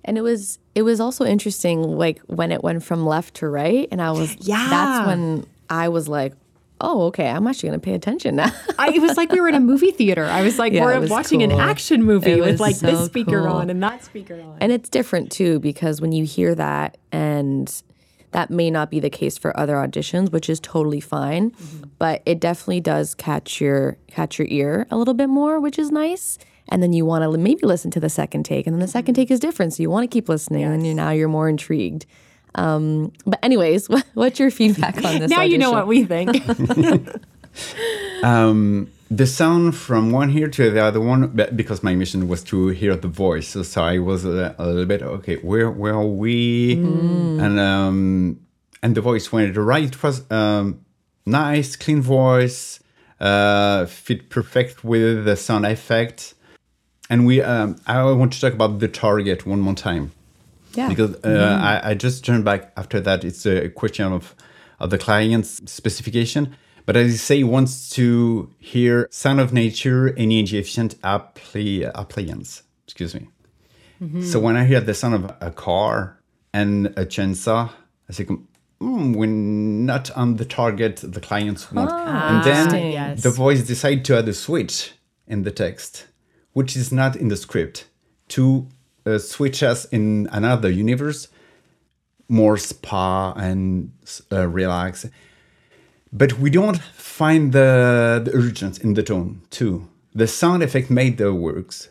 And 0.09 0.17
it 0.17 0.23
was 0.23 0.59
it 0.75 0.83
was 0.83 1.01
also 1.01 1.25
interesting, 1.25 1.83
like 1.83 2.19
when 2.23 2.51
it 2.51 2.65
went 2.65 2.83
from 2.83 3.05
left 3.05 3.35
to 3.35 3.49
right, 3.49 3.87
and 3.93 4.01
I 4.01 4.11
was 4.13 4.37
Yeah. 4.41 4.67
That's 4.71 5.07
when 5.07 5.47
I 5.69 5.91
was 5.91 6.09
like, 6.09 6.33
oh, 6.81 7.03
okay, 7.07 7.29
I'm 7.29 7.47
actually 7.47 7.71
gonna 7.71 7.81
pay 7.81 7.95
attention 7.95 8.37
now. 8.37 8.51
I, 8.79 8.91
it 8.91 9.03
was 9.03 9.17
like 9.17 9.33
we 9.33 9.41
were 9.41 9.49
in 9.49 9.55
a 9.55 9.61
movie 9.61 9.91
theater. 9.91 10.25
I 10.25 10.43
was 10.43 10.59
like, 10.59 10.73
Yeah, 10.79 10.85
we're 10.85 10.99
was 10.99 11.11
watching 11.11 11.43
an 11.43 11.53
action 11.53 12.03
movie 12.03 12.33
It 12.33 12.41
with 12.41 12.61
like 12.61 12.79
this 12.79 13.07
speaker 13.07 13.43
cool. 13.43 13.49
on 13.49 13.71
and 13.71 13.83
that 13.83 14.05
speaker 14.05 14.41
on. 14.41 14.57
and 14.61 14.73
it's 14.73 14.89
different 14.89 15.31
too 15.31 15.59
because 15.61 16.01
when 16.01 16.13
you 16.13 16.25
hear 16.25 16.55
that 16.55 16.97
and 17.13 17.83
that 18.31 18.51
may 18.51 18.71
not 18.71 18.91
be 18.91 19.01
the 19.01 19.11
case 19.11 19.39
for 19.39 19.59
other 19.59 19.75
auditions 19.75 20.31
which 20.31 20.51
is 20.51 20.61
totally 20.61 21.01
fine 21.01 21.51
mm-hmm. 21.51 21.89
but 21.99 22.23
it 22.27 22.41
definitely 22.41 22.81
does 22.81 23.15
catch 23.15 23.61
your 23.61 23.97
catch 24.07 24.39
your 24.39 24.49
ear 24.51 24.87
a 24.91 24.97
little 24.97 25.15
bit 25.15 25.29
more 25.29 25.59
which 25.61 25.79
is 25.79 25.91
nice 25.91 26.39
and 26.69 26.83
then 26.83 26.93
you 26.93 27.05
want 27.05 27.25
to 27.25 27.39
maybe 27.39 27.67
listen 27.67 27.91
to 27.93 28.01
the 28.01 28.09
second 28.09 28.45
take, 28.45 28.67
and 28.67 28.75
then 28.75 28.81
the 28.81 28.89
second 28.89 29.15
take 29.15 29.31
is 29.31 29.41
different, 29.41 29.75
so 29.75 29.83
you 29.83 29.91
want 29.91 30.05
to 30.05 30.15
keep 30.15 30.29
listening, 30.29 30.65
and 30.65 30.73
then 30.73 30.85
you 30.85 30.95
now 30.95 31.11
you're 31.11 31.29
more 31.29 31.49
intrigued. 31.49 32.07
Um, 32.55 33.13
but 33.27 33.39
anyways, 33.43 33.89
what's 34.15 34.39
your 34.39 34.51
feedback 34.51 34.97
on 35.05 35.21
this? 35.21 35.31
now 35.31 35.43
you 35.43 35.59
know 35.59 35.71
what 35.71 35.87
we 35.87 36.05
think. 36.05 36.43
Um, 38.23 38.91
the 39.11 39.27
sound 39.27 39.75
from 39.77 40.11
one 40.11 40.31
ear 40.31 40.49
to 40.49 40.71
the 40.71 40.83
other 40.83 41.01
one, 41.01 41.29
because 41.55 41.83
my 41.83 41.95
mission 41.95 42.29
was 42.29 42.43
to 42.45 42.69
hear 42.69 42.95
the 42.97 43.09
voice. 43.09 43.49
So, 43.49 43.63
so 43.63 43.83
I 43.83 43.99
was 43.99 44.25
a, 44.25 44.55
a 44.59 44.67
little 44.67 44.87
bit 44.87 45.03
okay. 45.03 45.37
Where 45.37 45.71
where 45.71 45.95
are 45.95 46.05
we? 46.05 46.75
And 46.75 47.59
um, 47.59 48.41
and 48.83 48.95
the 48.95 49.01
voice 49.01 49.33
when 49.33 49.49
it 49.49 49.57
arrived 49.57 49.95
it 49.95 50.03
was 50.03 50.31
um, 50.31 50.85
nice, 51.27 51.77
clean 51.77 52.03
voice, 52.03 52.81
uh, 53.21 53.87
fit 53.87 54.31
perfect 54.31 54.85
with 54.85 55.25
the 55.25 55.37
sound 55.37 55.67
effect. 55.67 56.35
And 57.11 57.27
we, 57.27 57.41
um, 57.43 57.77
I 57.87 58.03
want 58.13 58.33
to 58.35 58.41
talk 58.41 58.53
about 58.53 58.79
the 58.81 58.89
target 58.89 59.47
one 59.47 59.61
more 59.61 59.75
time 59.75 60.13
Yeah. 60.75 60.89
because 60.89 61.15
uh, 61.25 61.59
I, 61.61 61.91
I 61.91 61.95
just 61.95 62.25
turned 62.25 62.45
back 62.45 62.73
after 62.77 63.01
that. 63.01 63.25
It's 63.25 63.47
a 63.47 63.69
question 63.71 64.13
of, 64.13 64.35
of 64.79 64.91
the 64.91 64.99
client's 64.99 65.63
specification. 65.71 66.55
But 66.87 66.97
as 66.97 67.13
you 67.13 67.19
say, 67.19 67.43
wants 67.45 67.91
to 67.91 68.51
hear 68.59 69.09
sound 69.11 69.41
of 69.41 69.53
nature, 69.53 70.09
energy 70.17 70.59
efficient 70.59 70.99
appli- 71.03 71.91
appliance. 71.95 72.63
Excuse 72.87 73.15
me. 73.15 73.29
So 74.23 74.39
when 74.39 74.57
I 74.57 74.65
hear 74.65 74.81
the 74.81 74.95
sound 74.95 75.15
of 75.17 75.35
a 75.41 75.51
car 75.51 76.21
and 76.53 76.87
a 76.97 77.05
chainsaw, 77.05 77.69
I 78.09 78.13
think, 78.13 78.31
mm, 78.81 79.17
we're 79.17 79.27
not 79.27 80.11
on 80.13 80.37
the 80.37 80.45
target 80.45 80.97
the 81.03 81.21
clients 81.21 81.73
want. 81.73 81.91
and 81.91 82.45
then 82.45 82.93
Yes. 82.93 83.23
the 83.25 83.31
voice 83.31 83.63
decide 83.67 84.05
to 84.05 84.17
add 84.19 84.29
a 84.29 84.33
switch 84.35 84.93
in 85.27 85.43
the 85.43 85.51
text, 85.51 86.07
which 86.53 86.77
is 86.77 86.93
not 86.93 87.17
in 87.17 87.29
the 87.29 87.37
script, 87.37 87.87
to 88.29 88.67
uh, 89.07 89.19
switch 89.19 89.63
us 89.63 89.85
in 89.87 90.29
another 90.33 90.71
universe, 90.71 91.29
more 92.29 92.57
spa 92.59 93.33
and 93.33 93.93
uh, 94.31 94.47
relax. 94.47 95.07
But 96.13 96.39
we 96.39 96.51
don't 96.51 96.79
find 96.79 97.53
the, 97.53 98.23
the 98.25 98.35
urgency 98.35 98.83
in 98.83 98.95
the 98.95 99.03
tone 99.03 99.43
too. 99.51 99.89
The 100.15 100.27
sound 100.27 100.63
effect 100.63 100.91
made 100.91 101.19
the 101.19 101.33
works 101.33 101.91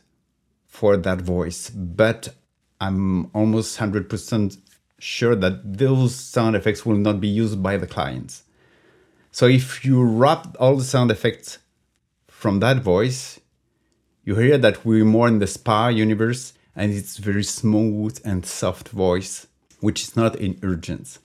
for 0.65 0.97
that 0.97 1.21
voice, 1.21 1.69
but 1.69 2.35
I'm 2.79 3.25
almost 3.33 3.79
100% 3.79 4.57
sure 4.99 5.35
that 5.35 5.77
those 5.77 6.15
sound 6.15 6.55
effects 6.55 6.85
will 6.85 6.97
not 6.97 7.19
be 7.19 7.27
used 7.27 7.61
by 7.61 7.77
the 7.77 7.87
clients. 7.87 8.43
So 9.31 9.45
if 9.45 9.85
you 9.85 10.03
wrap 10.03 10.55
all 10.59 10.75
the 10.75 10.83
sound 10.83 11.11
effects 11.11 11.59
from 12.27 12.59
that 12.59 12.77
voice, 12.77 13.39
you 14.27 14.35
hear 14.35 14.57
that 14.57 14.83
we're 14.83 15.05
more 15.05 15.29
in 15.29 15.39
the 15.39 15.47
spa 15.47 15.87
universe 15.87 16.51
and 16.75 16.91
it's 16.91 17.15
very 17.15 17.45
smooth 17.45 18.19
and 18.25 18.45
soft 18.45 18.89
voice, 18.89 19.47
which 19.79 20.01
is 20.03 20.17
not 20.17 20.35
in 20.35 20.59
urgence. 20.63 21.19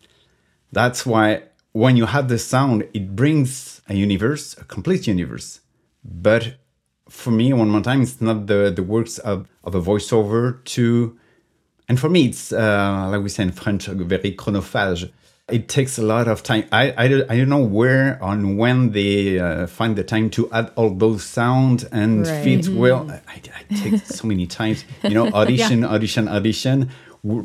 That's 0.71 1.05
why 1.05 1.43
when 1.73 1.97
you 1.97 2.07
have 2.07 2.29
the 2.29 2.39
sound, 2.39 2.87
it 2.95 3.17
brings 3.17 3.83
a 3.89 3.95
universe, 3.95 4.57
a 4.57 4.63
complete 4.63 5.09
universe. 5.09 5.63
But 6.05 6.59
for 7.09 7.33
me, 7.33 7.53
one 7.53 7.71
more 7.71 7.81
time, 7.81 8.03
it's 8.03 8.21
not 8.21 8.47
the, 8.47 8.73
the 8.75 8.85
works 8.85 9.19
of, 9.19 9.49
of 9.65 9.75
a 9.75 9.83
voiceover 9.83 10.63
to, 10.67 11.19
and 11.89 11.99
for 11.99 12.09
me, 12.09 12.27
it's 12.27 12.53
uh, 12.53 13.09
like 13.11 13.21
we 13.21 13.31
say 13.31 13.43
in 13.43 13.51
French, 13.51 13.87
very 13.87 14.33
chronophage. 14.37 15.11
It 15.51 15.69
takes 15.69 15.99
a 15.99 16.03
lot 16.03 16.29
of 16.29 16.43
time. 16.43 16.65
I, 16.73 16.95
I, 16.97 17.09
don't- 17.09 17.31
I 17.31 17.37
don't 17.37 17.49
know 17.49 17.65
where 17.65 18.19
and 18.23 18.57
when 18.57 18.93
they 18.93 19.39
uh, 19.39 19.67
find 19.67 19.97
the 19.97 20.05
time 20.05 20.31
to 20.31 20.51
add 20.53 20.71
all 20.77 20.91
those 20.91 21.25
sounds 21.25 21.85
and 21.85 22.27
Right. 22.27 22.45
fit 22.45 22.69
well. 22.69 23.11
I, 23.11 23.21
I 23.35 23.75
take 23.75 24.01
so 24.07 24.27
many 24.27 24.47
times, 24.47 24.85
you 25.03 25.11
know, 25.15 25.27
audition, 25.35 25.85
audition, 25.85 26.29
audition, 26.29 26.91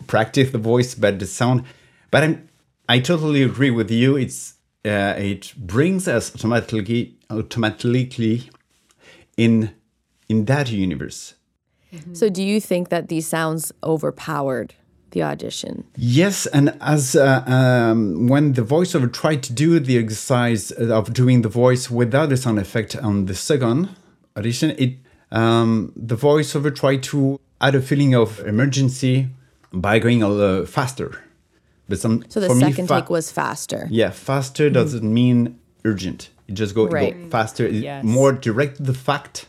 practice 0.05 0.51
the 0.51 0.57
voice, 0.59 0.93
but 0.95 1.19
the 1.19 1.25
sound. 1.25 1.63
But 2.11 2.23
I'm, 2.23 2.47
I 2.87 2.99
totally 2.99 3.41
agree 3.43 3.71
with 3.71 3.89
you. 3.91 4.15
It's 4.15 4.53
uh, 4.85 5.15
it 5.17 5.53
brings 5.57 6.07
us 6.07 6.33
automatically 6.33 7.17
automatically 7.29 8.49
in 9.35 9.71
in 10.29 10.45
that 10.45 10.71
universe. 10.71 11.33
So, 12.13 12.29
do 12.29 12.43
you 12.43 12.61
think 12.61 12.89
that 12.89 13.09
these 13.09 13.27
sounds 13.27 13.71
overpowered 13.83 14.75
the 15.17 15.23
audition? 15.23 15.83
Yes, 15.95 16.45
and 16.47 16.65
as 16.81 17.15
uh, 17.15 17.43
um, 17.47 18.27
when 18.27 18.53
the 18.53 18.61
voiceover 18.61 19.11
tried 19.21 19.41
to 19.47 19.53
do 19.53 19.79
the 19.79 19.97
exercise 19.97 20.71
of 20.71 21.13
doing 21.13 21.41
the 21.41 21.49
voice 21.49 21.89
without 22.01 22.29
the 22.29 22.37
sound 22.37 22.59
effect 22.59 22.95
on 22.95 23.25
the 23.25 23.35
second 23.35 23.89
audition, 24.37 24.69
it 24.77 24.91
um, 25.31 25.91
the 25.95 26.15
voiceover 26.15 26.73
tried 26.73 27.01
to 27.11 27.39
add 27.59 27.75
a 27.75 27.81
feeling 27.81 28.13
of 28.15 28.39
emergency 28.53 29.15
by 29.73 29.99
going 29.99 30.21
a 30.23 30.29
little 30.29 30.65
faster. 30.65 31.09
But 31.89 31.99
some 31.99 32.23
So 32.29 32.39
the 32.39 32.47
for 32.49 32.55
me, 32.55 32.61
second 32.71 32.87
fa- 32.87 33.01
take 33.01 33.09
was 33.09 33.31
faster. 33.31 33.87
Yeah, 33.89 34.11
faster 34.11 34.69
doesn't 34.69 35.03
mean 35.21 35.59
urgent. 35.85 36.29
It 36.47 36.53
just 36.53 36.73
go, 36.75 36.87
Right. 36.87 37.13
go 37.23 37.29
faster. 37.29 37.65
It 37.65 37.75
Yes. 37.75 38.03
More 38.03 38.31
direct 38.33 38.75
the 38.83 38.93
fact. 38.93 39.47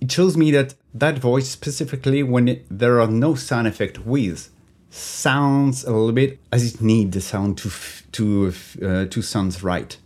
It 0.00 0.10
shows 0.10 0.36
me 0.36 0.50
that 0.52 0.74
that 1.02 1.18
voice 1.18 1.48
specifically 1.48 2.22
when 2.22 2.44
it, 2.48 2.66
there 2.70 3.00
are 3.00 3.08
no 3.26 3.34
sound 3.34 3.66
effect 3.66 3.96
with 4.14 4.50
sounds 4.94 5.84
a 5.84 5.90
little 5.90 6.12
bit 6.12 6.38
as 6.52 6.74
it 6.74 6.80
need 6.80 7.12
the 7.12 7.20
sound 7.20 7.58
to 7.58 7.68
f- 7.68 8.02
to 8.12 8.52
uh, 8.82 9.04
to 9.06 9.22
sounds 9.22 9.62
right. 9.62 9.96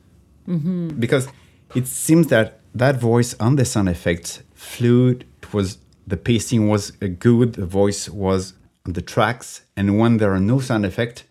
Because 0.98 1.28
it 1.74 1.86
seems 1.86 2.28
that 2.28 2.60
that 2.74 2.96
voice 2.96 3.34
on 3.38 3.56
the 3.56 3.64
sound 3.64 3.88
effects 3.88 4.42
fluid. 4.54 5.24
It 5.42 5.52
was 5.52 5.78
the 6.06 6.16
pacing 6.16 6.68
was 6.68 6.90
good. 6.92 7.54
The 7.54 7.66
voice 7.66 8.08
was 8.08 8.54
on 8.86 8.94
the 8.94 9.02
tracks, 9.02 9.62
and 9.76 9.98
when 9.98 10.16
there 10.18 10.32
are 10.32 10.40
no 10.40 10.58
sound 10.60 10.86
effect, 10.86 11.24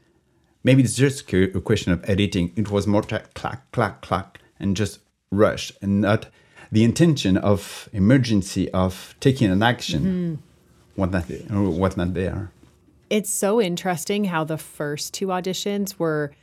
maybe 0.64 0.84
it's 0.84 0.96
just 0.96 1.34
a 1.34 1.58
a 1.58 1.62
question 1.62 1.92
of 1.92 2.08
editing. 2.08 2.52
It 2.56 2.70
was 2.70 2.86
more 2.86 3.02
tra- 3.02 3.26
clack, 3.34 3.72
clack, 3.72 4.02
clack, 4.02 4.40
and 4.60 4.78
just 4.78 5.00
rush, 5.32 5.72
and 5.82 6.02
not 6.02 6.28
the 6.72 6.84
intention 6.84 7.38
of 7.38 7.90
emergency 7.94 8.70
of 8.72 9.16
taking 9.20 9.50
an 9.52 9.64
action. 9.64 10.44
What 10.96 11.12
not, 11.12 11.26
what 11.50 11.98
not 11.98 12.14
there. 12.14 12.52
It's 13.10 13.30
so 13.30 13.62
interesting 13.62 14.26
how 14.26 14.44
the 14.44 14.58
first 14.58 15.14
two 15.14 15.28
auditions 15.28 15.98
were 15.98 16.34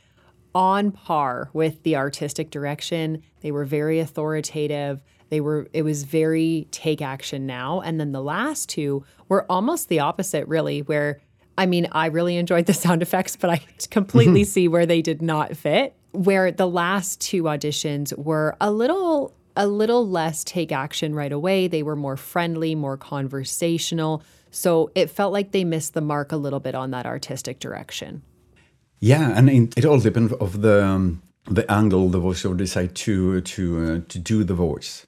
on 0.55 0.91
par 0.91 1.49
with 1.53 1.83
the 1.83 1.95
artistic 1.95 2.49
direction. 2.49 3.21
They 3.41 3.51
were 3.51 3.65
very 3.65 3.99
authoritative. 3.99 5.01
They 5.29 5.41
were 5.41 5.67
it 5.73 5.83
was 5.83 6.03
very 6.03 6.67
take 6.71 7.01
action 7.01 7.45
now. 7.45 7.81
And 7.81 7.99
then 7.99 8.13
the 8.13 8.23
last 8.23 8.69
two 8.69 9.03
were 9.27 9.45
almost 9.49 9.89
the 9.89 9.99
opposite, 9.99 10.47
really, 10.47 10.81
where 10.81 11.19
I 11.57 11.65
mean, 11.65 11.87
I 11.91 12.07
really 12.07 12.37
enjoyed 12.37 12.65
the 12.65 12.73
sound 12.73 13.01
effects, 13.01 13.35
but 13.35 13.49
I 13.49 13.61
completely 13.91 14.41
hmm. 14.41 14.49
see 14.49 14.67
where 14.67 14.85
they 14.85 15.01
did 15.01 15.21
not 15.21 15.55
fit. 15.55 15.95
Where 16.11 16.51
the 16.51 16.67
last 16.67 17.19
two 17.19 17.43
auditions 17.43 18.17
were 18.17 18.55
a 18.61 18.71
little 18.71 19.33
a 19.55 19.67
little 19.67 20.07
less 20.07 20.43
take 20.43 20.71
action 20.71 21.15
right 21.15 21.31
away. 21.31 21.67
They 21.67 21.83
were 21.83 21.95
more 21.95 22.17
friendly, 22.17 22.75
more 22.75 22.97
conversational. 22.97 24.23
So 24.51 24.91
it 24.95 25.09
felt 25.09 25.33
like 25.33 25.51
they 25.51 25.63
missed 25.63 25.93
the 25.93 26.01
mark 26.01 26.31
a 26.31 26.37
little 26.37 26.59
bit 26.59 26.75
on 26.75 26.91
that 26.91 27.05
artistic 27.05 27.59
direction. 27.59 28.21
Yeah, 28.99 29.33
and 29.35 29.49
it, 29.77 29.85
all 29.85 29.99
depends 29.99 30.33
of 30.33 30.61
the 30.61 30.83
um, 30.83 31.21
the 31.49 31.69
angle 31.71 32.09
the 32.09 32.19
voiceover 32.19 32.57
decide 32.57 32.95
to 32.95 33.41
to 33.41 33.83
uh, 33.83 33.99
to 34.07 34.19
do 34.19 34.43
the 34.43 34.53
voice, 34.53 35.05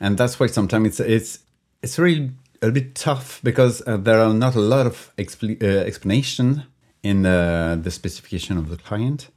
and 0.00 0.16
that's 0.16 0.38
why 0.38 0.46
sometimes 0.46 0.86
it's 0.86 1.00
it's 1.00 1.38
it's 1.82 1.98
really 1.98 2.30
a 2.62 2.70
bit 2.70 2.94
tough 2.94 3.40
because 3.42 3.82
uh, 3.86 3.96
there 3.96 4.20
are 4.20 4.32
not 4.32 4.54
a 4.54 4.60
lot 4.60 4.86
of 4.86 5.12
expl- 5.18 5.62
uh, 5.62 5.84
explanation 5.84 6.62
in 7.02 7.26
uh, 7.26 7.76
the 7.78 7.90
specification 7.90 8.56
of 8.56 8.70
the 8.70 8.76
client, 8.76 9.28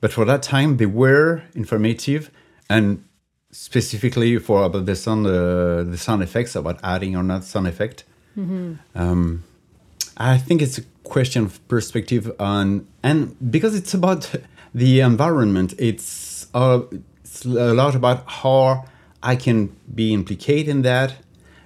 but 0.00 0.12
for 0.12 0.24
that 0.24 0.42
time 0.42 0.78
they 0.78 0.86
were 0.86 1.42
informative 1.54 2.30
and 2.68 3.04
specifically 3.56 4.38
for 4.38 4.64
about 4.64 4.84
the 4.84 4.94
sound 4.94 5.26
uh, 5.26 5.82
the 5.82 5.96
sound 5.96 6.22
effects 6.22 6.54
about 6.54 6.78
adding 6.82 7.16
or 7.16 7.22
not 7.22 7.42
sound 7.42 7.66
effect. 7.66 8.04
Um, 8.94 9.44
I 10.18 10.36
think 10.38 10.60
it's 10.60 10.78
a 10.78 10.82
question 11.04 11.44
of 11.44 11.66
perspective 11.68 12.30
on, 12.38 12.86
and 13.02 13.34
because 13.50 13.74
it's 13.74 13.94
about 13.94 14.30
the 14.74 15.00
environment, 15.00 15.74
it's, 15.78 16.46
uh, 16.52 16.80
it's 17.24 17.44
a 17.44 17.72
lot 17.72 17.94
about 17.94 18.24
how 18.26 18.84
I 19.22 19.36
can 19.36 19.74
be 19.94 20.12
implicated 20.12 20.68
in 20.68 20.82
that, 20.82 21.16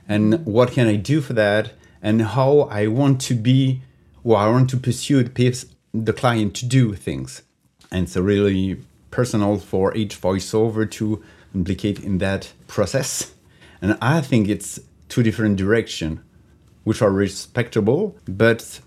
and 0.09 0.45
what 0.47 0.73
can 0.73 0.87
I 0.87 0.97
do 0.97 1.21
for 1.21 1.33
that, 1.35 1.73
and 2.03 2.23
how 2.23 2.69
I 2.71 2.87
want 2.87 3.21
to 3.23 3.35
be, 3.35 3.83
or 4.23 4.37
I 4.37 4.49
want 4.49 4.71
to 4.71 4.77
pursue 4.77 5.23
the, 5.25 6.13
client 6.13 6.55
to 6.57 6.67
do 6.67 6.95
things, 6.95 7.43
and 7.91 8.05
it's 8.05 8.17
a 8.17 8.23
really 8.23 8.81
personal 9.11 9.59
for 9.59 9.93
each 9.97 10.21
voiceover 10.21 10.89
to 10.93 11.23
implicate 11.55 11.99
in 12.01 12.19
that 12.19 12.53
process, 12.67 13.35
and 13.83 13.97
I 14.01 14.21
think 14.21 14.49
it's 14.49 14.81
two 15.09 15.23
different 15.23 15.57
direction 15.57 16.21
which 16.85 17.03
are 17.03 17.11
respectable. 17.11 18.17
But 18.27 18.81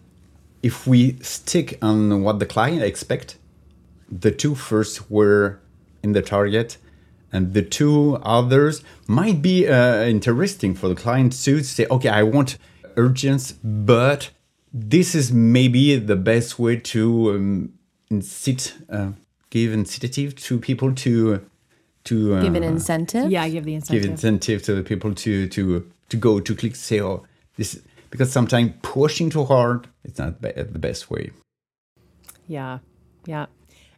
if 0.61 0.87
we 0.87 1.17
stick 1.21 1.77
on 1.81 2.23
what 2.23 2.39
the 2.39 2.45
client 2.45 2.81
expect, 2.81 3.37
the 4.09 4.31
two 4.31 4.55
first 4.55 5.11
were 5.11 5.59
in 6.01 6.13
the 6.13 6.21
target, 6.21 6.77
And 7.33 7.55
the 7.55 7.63
two 7.63 8.19
others 8.21 8.83
might 9.07 9.41
be 9.41 9.67
uh, 9.67 10.03
interesting 10.03 10.75
for 10.75 10.87
the 10.87 10.95
client 10.95 11.33
to 11.43 11.63
say, 11.63 11.87
okay, 11.89 12.09
I 12.09 12.21
want 12.21 12.59
urgency, 12.95 13.55
but 13.63 14.29
this 14.71 15.15
is 15.15 15.33
maybe 15.33 15.97
the 15.97 16.15
best 16.15 16.59
way 16.59 16.77
to 16.77 17.31
um, 17.31 17.73
incite, 18.11 18.75
uh, 18.87 19.13
give 19.49 19.73
incentive 19.73 20.35
to 20.35 20.59
people 20.59 20.93
to 20.93 21.43
to 22.05 22.35
uh, 22.35 22.41
Give 22.41 22.55
an 22.55 22.63
incentive. 22.63 23.31
Yeah, 23.31 23.47
give 23.49 23.63
the 23.65 23.73
incentive. 23.75 24.01
give 24.03 24.11
incentive. 24.11 24.33
incentive 24.55 24.63
to 24.63 24.75
the 24.75 24.83
people 24.83 25.13
to 25.15 25.47
to 25.47 25.91
to 26.09 26.17
go 26.17 26.39
to 26.39 26.55
click 26.55 26.75
say 26.75 26.99
oh 27.01 27.23
this 27.57 27.79
because 28.09 28.31
sometimes 28.31 28.71
pushing 28.81 29.29
too 29.29 29.43
hard 29.45 29.87
it's 30.03 30.19
not 30.19 30.41
be- 30.41 30.51
the 30.51 30.79
best 30.79 31.09
way. 31.09 31.31
yeah, 32.47 32.79
yeah. 33.25 33.45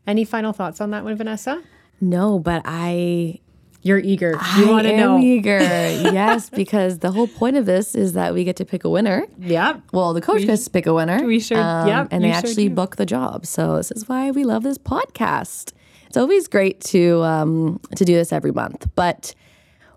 Any 0.08 0.24
final 0.24 0.54
thoughts 0.54 0.80
on 0.82 0.91
that 0.91 1.04
one, 1.04 1.15
Vanessa? 1.15 1.63
No, 2.00 2.38
but 2.39 2.62
I 2.65 3.39
You're 3.82 3.98
eager. 4.00 4.32
You 4.58 4.68
I 4.68 4.72
want 4.72 4.84
to 4.88 4.94
am 4.94 5.00
know? 5.00 5.20
eager. 5.20 5.58
yes, 6.20 6.50
because 6.50 7.00
the 7.00 7.12
whole 7.12 7.28
point 7.28 7.56
of 7.58 7.65
this 7.65 7.96
is 7.96 8.13
that 8.13 8.34
we 8.34 8.44
get 8.44 8.56
to 8.58 8.65
pick 8.65 8.84
a 8.84 8.89
winner. 8.89 9.26
Yeah. 9.39 9.80
Well, 9.91 10.13
the 10.13 10.22
coach 10.22 10.46
gets 10.46 10.65
to 10.65 10.70
pick 10.70 10.86
a 10.86 10.94
winner. 10.94 11.18
Um, 11.20 11.26
we 11.26 11.39
sure- 11.39 11.58
yep, 11.58 12.08
and 12.12 12.24
they 12.24 12.30
sure 12.30 12.38
actually 12.38 12.70
do. 12.70 12.76
book 12.76 12.98
the 12.98 13.06
job. 13.06 13.46
So 13.46 13.78
this 13.78 13.91
is 13.91 14.08
why 14.08 14.30
we 14.32 14.44
love 14.44 14.62
this 14.63 14.78
podcast. 14.78 15.74
It's 16.15 16.21
always 16.21 16.47
great 16.47 16.80
to 16.95 17.21
um, 17.23 17.82
to 17.97 18.06
do 18.06 18.15
this 18.15 18.32
every 18.32 18.54
month, 18.54 18.88
but 18.95 19.36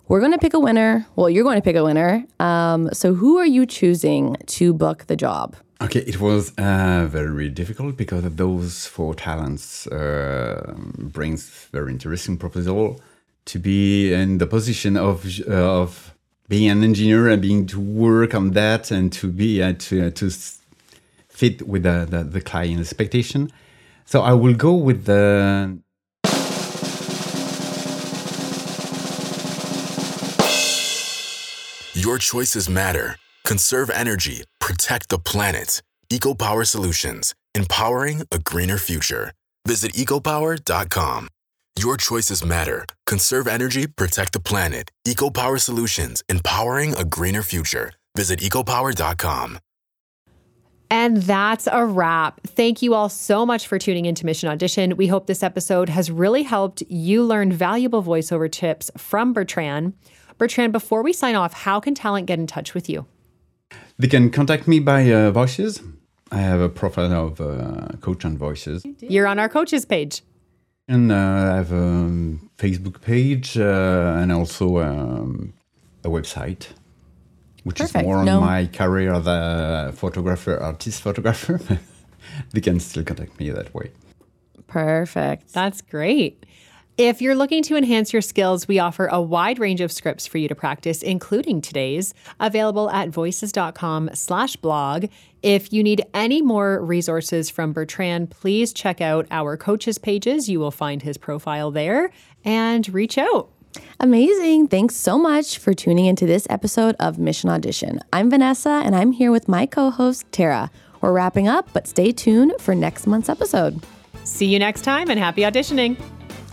we're 0.08 0.18
going 0.18 0.32
to 0.32 0.38
pick 0.38 0.52
a 0.52 0.58
winner. 0.58 1.06
Well, 1.14 1.30
you're 1.30 1.44
going 1.44 1.60
to 1.60 1.62
pick 1.62 1.76
a 1.76 1.84
winner. 1.84 2.24
Um, 2.40 2.92
so 2.92 3.14
who 3.14 3.38
are 3.38 3.46
you 3.46 3.64
choosing 3.64 4.36
to 4.46 4.72
book 4.72 5.06
the 5.06 5.14
job? 5.14 5.54
Okay, 5.80 6.00
it 6.00 6.18
was 6.20 6.52
uh, 6.58 7.06
very 7.08 7.48
difficult 7.50 7.96
because 7.96 8.24
those 8.34 8.86
four 8.86 9.14
talents 9.14 9.86
uh, 9.86 10.74
brings 10.98 11.68
very 11.70 11.92
interesting 11.92 12.36
proposal 12.36 13.00
to 13.44 13.60
be 13.60 14.12
in 14.12 14.38
the 14.38 14.46
position 14.48 14.96
of 14.96 15.24
uh, 15.46 15.82
of 15.82 16.16
being 16.48 16.68
an 16.68 16.82
engineer 16.82 17.28
and 17.28 17.40
being 17.40 17.64
to 17.66 17.78
work 17.78 18.34
on 18.34 18.50
that 18.54 18.90
and 18.90 19.12
to 19.12 19.30
be 19.30 19.62
uh, 19.62 19.74
to 19.78 20.08
uh, 20.08 20.10
to 20.10 20.30
fit 21.28 21.68
with 21.68 21.84
the, 21.84 22.08
the 22.10 22.24
the 22.24 22.40
client 22.40 22.80
expectation. 22.80 23.52
So 24.04 24.22
I 24.22 24.32
will 24.32 24.54
go 24.54 24.74
with 24.74 25.04
the 25.04 25.78
Your 31.98 32.16
choices 32.16 32.68
matter. 32.68 33.16
Conserve 33.44 33.90
energy, 33.90 34.44
protect 34.60 35.08
the 35.08 35.18
planet. 35.18 35.82
EcoPower 36.08 36.64
Solutions, 36.64 37.34
empowering 37.56 38.22
a 38.30 38.38
greener 38.38 38.78
future. 38.78 39.32
Visit 39.66 39.94
ecopower.com. 39.94 41.28
Your 41.76 41.96
choices 41.96 42.44
matter. 42.44 42.86
Conserve 43.04 43.48
energy, 43.48 43.88
protect 43.88 44.32
the 44.32 44.38
planet. 44.38 44.92
EcoPower 45.04 45.60
Solutions, 45.60 46.22
empowering 46.28 46.94
a 46.94 47.04
greener 47.04 47.42
future. 47.42 47.90
Visit 48.16 48.38
ecopower.com. 48.38 49.58
And 50.92 51.16
that's 51.18 51.66
a 51.66 51.84
wrap. 51.84 52.40
Thank 52.46 52.80
you 52.80 52.94
all 52.94 53.08
so 53.08 53.44
much 53.44 53.66
for 53.66 53.76
tuning 53.76 54.06
into 54.06 54.24
Mission 54.24 54.48
Audition. 54.48 54.96
We 54.96 55.08
hope 55.08 55.26
this 55.26 55.42
episode 55.42 55.88
has 55.88 56.12
really 56.12 56.44
helped 56.44 56.82
you 56.88 57.24
learn 57.24 57.52
valuable 57.52 58.04
voiceover 58.04 58.50
tips 58.50 58.88
from 58.96 59.32
Bertrand. 59.32 59.94
Bertrand, 60.38 60.72
before 60.72 61.02
we 61.02 61.12
sign 61.12 61.34
off, 61.34 61.52
how 61.52 61.80
can 61.80 61.94
talent 61.94 62.26
get 62.26 62.38
in 62.38 62.46
touch 62.46 62.72
with 62.74 62.88
you? 62.88 63.06
They 63.98 64.06
can 64.06 64.30
contact 64.30 64.68
me 64.68 64.78
by 64.78 65.10
uh, 65.12 65.30
Voices. 65.32 65.82
I 66.30 66.38
have 66.38 66.60
a 66.60 66.68
profile 66.68 67.12
of 67.12 67.40
uh, 67.40 67.96
Coach 68.00 68.24
on 68.24 68.38
Voices. 68.38 68.84
You're 69.00 69.26
on 69.26 69.38
our 69.38 69.48
coaches 69.48 69.84
page. 69.84 70.22
And 70.86 71.10
uh, 71.10 71.14
I 71.16 71.56
have 71.56 71.72
a 71.72 72.38
Facebook 72.56 73.00
page 73.00 73.58
uh, 73.58 74.16
and 74.20 74.30
also 74.32 74.78
um, 74.78 75.52
a 76.04 76.08
website, 76.08 76.68
which 77.64 77.78
Perfect. 77.78 77.96
is 77.96 78.02
more 78.04 78.18
on 78.18 78.24
No. 78.26 78.40
my 78.40 78.66
career 78.66 79.12
as 79.12 79.26
a 79.26 79.92
photographer, 79.94 80.56
artist 80.58 81.02
photographer. 81.02 81.60
they 82.52 82.60
can 82.60 82.78
still 82.80 83.02
contact 83.04 83.38
me 83.40 83.50
that 83.50 83.74
way. 83.74 83.90
Perfect. 84.66 85.52
That's 85.52 85.80
great. 85.82 86.44
If 86.98 87.22
you're 87.22 87.36
looking 87.36 87.62
to 87.62 87.76
enhance 87.76 88.12
your 88.12 88.22
skills, 88.22 88.66
we 88.66 88.80
offer 88.80 89.06
a 89.06 89.22
wide 89.22 89.60
range 89.60 89.80
of 89.80 89.92
scripts 89.92 90.26
for 90.26 90.38
you 90.38 90.48
to 90.48 90.56
practice, 90.56 91.00
including 91.00 91.60
today's, 91.60 92.12
available 92.40 92.90
at 92.90 93.10
voices.com 93.10 94.10
slash 94.14 94.56
blog. 94.56 95.06
If 95.40 95.72
you 95.72 95.84
need 95.84 96.04
any 96.12 96.42
more 96.42 96.84
resources 96.84 97.50
from 97.50 97.72
Bertrand, 97.72 98.30
please 98.30 98.72
check 98.72 99.00
out 99.00 99.28
our 99.30 99.56
coaches 99.56 99.96
pages. 99.96 100.48
You 100.48 100.58
will 100.58 100.72
find 100.72 101.00
his 101.00 101.16
profile 101.16 101.70
there 101.70 102.10
and 102.44 102.92
reach 102.92 103.16
out. 103.16 103.48
Amazing. 104.00 104.66
Thanks 104.66 104.96
so 104.96 105.16
much 105.16 105.58
for 105.58 105.74
tuning 105.74 106.06
into 106.06 106.26
this 106.26 106.48
episode 106.50 106.96
of 106.98 107.16
Mission 107.16 107.48
Audition. 107.48 108.00
I'm 108.12 108.28
Vanessa 108.28 108.82
and 108.84 108.96
I'm 108.96 109.12
here 109.12 109.30
with 109.30 109.46
my 109.46 109.66
co 109.66 109.90
host, 109.90 110.26
Tara. 110.32 110.68
We're 111.00 111.12
wrapping 111.12 111.46
up, 111.46 111.68
but 111.72 111.86
stay 111.86 112.10
tuned 112.10 112.54
for 112.58 112.74
next 112.74 113.06
month's 113.06 113.28
episode. 113.28 113.86
See 114.24 114.46
you 114.46 114.58
next 114.58 114.82
time 114.82 115.10
and 115.10 115.20
happy 115.20 115.42
auditioning. 115.42 115.96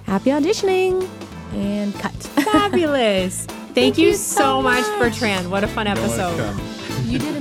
Happy 0.06 0.30
auditioning 0.30 1.08
and 1.54 1.94
cut. 1.96 2.14
Fabulous. 2.52 3.46
Thank, 3.74 3.98
you, 3.98 4.14
so 4.14 4.62
much, 4.62 4.86
Bertrand. 5.00 5.52
What 5.52 5.64
a 5.64 5.68
fun 5.68 5.88
episode. 5.88 6.58
you 7.06 7.20
did 7.20 7.36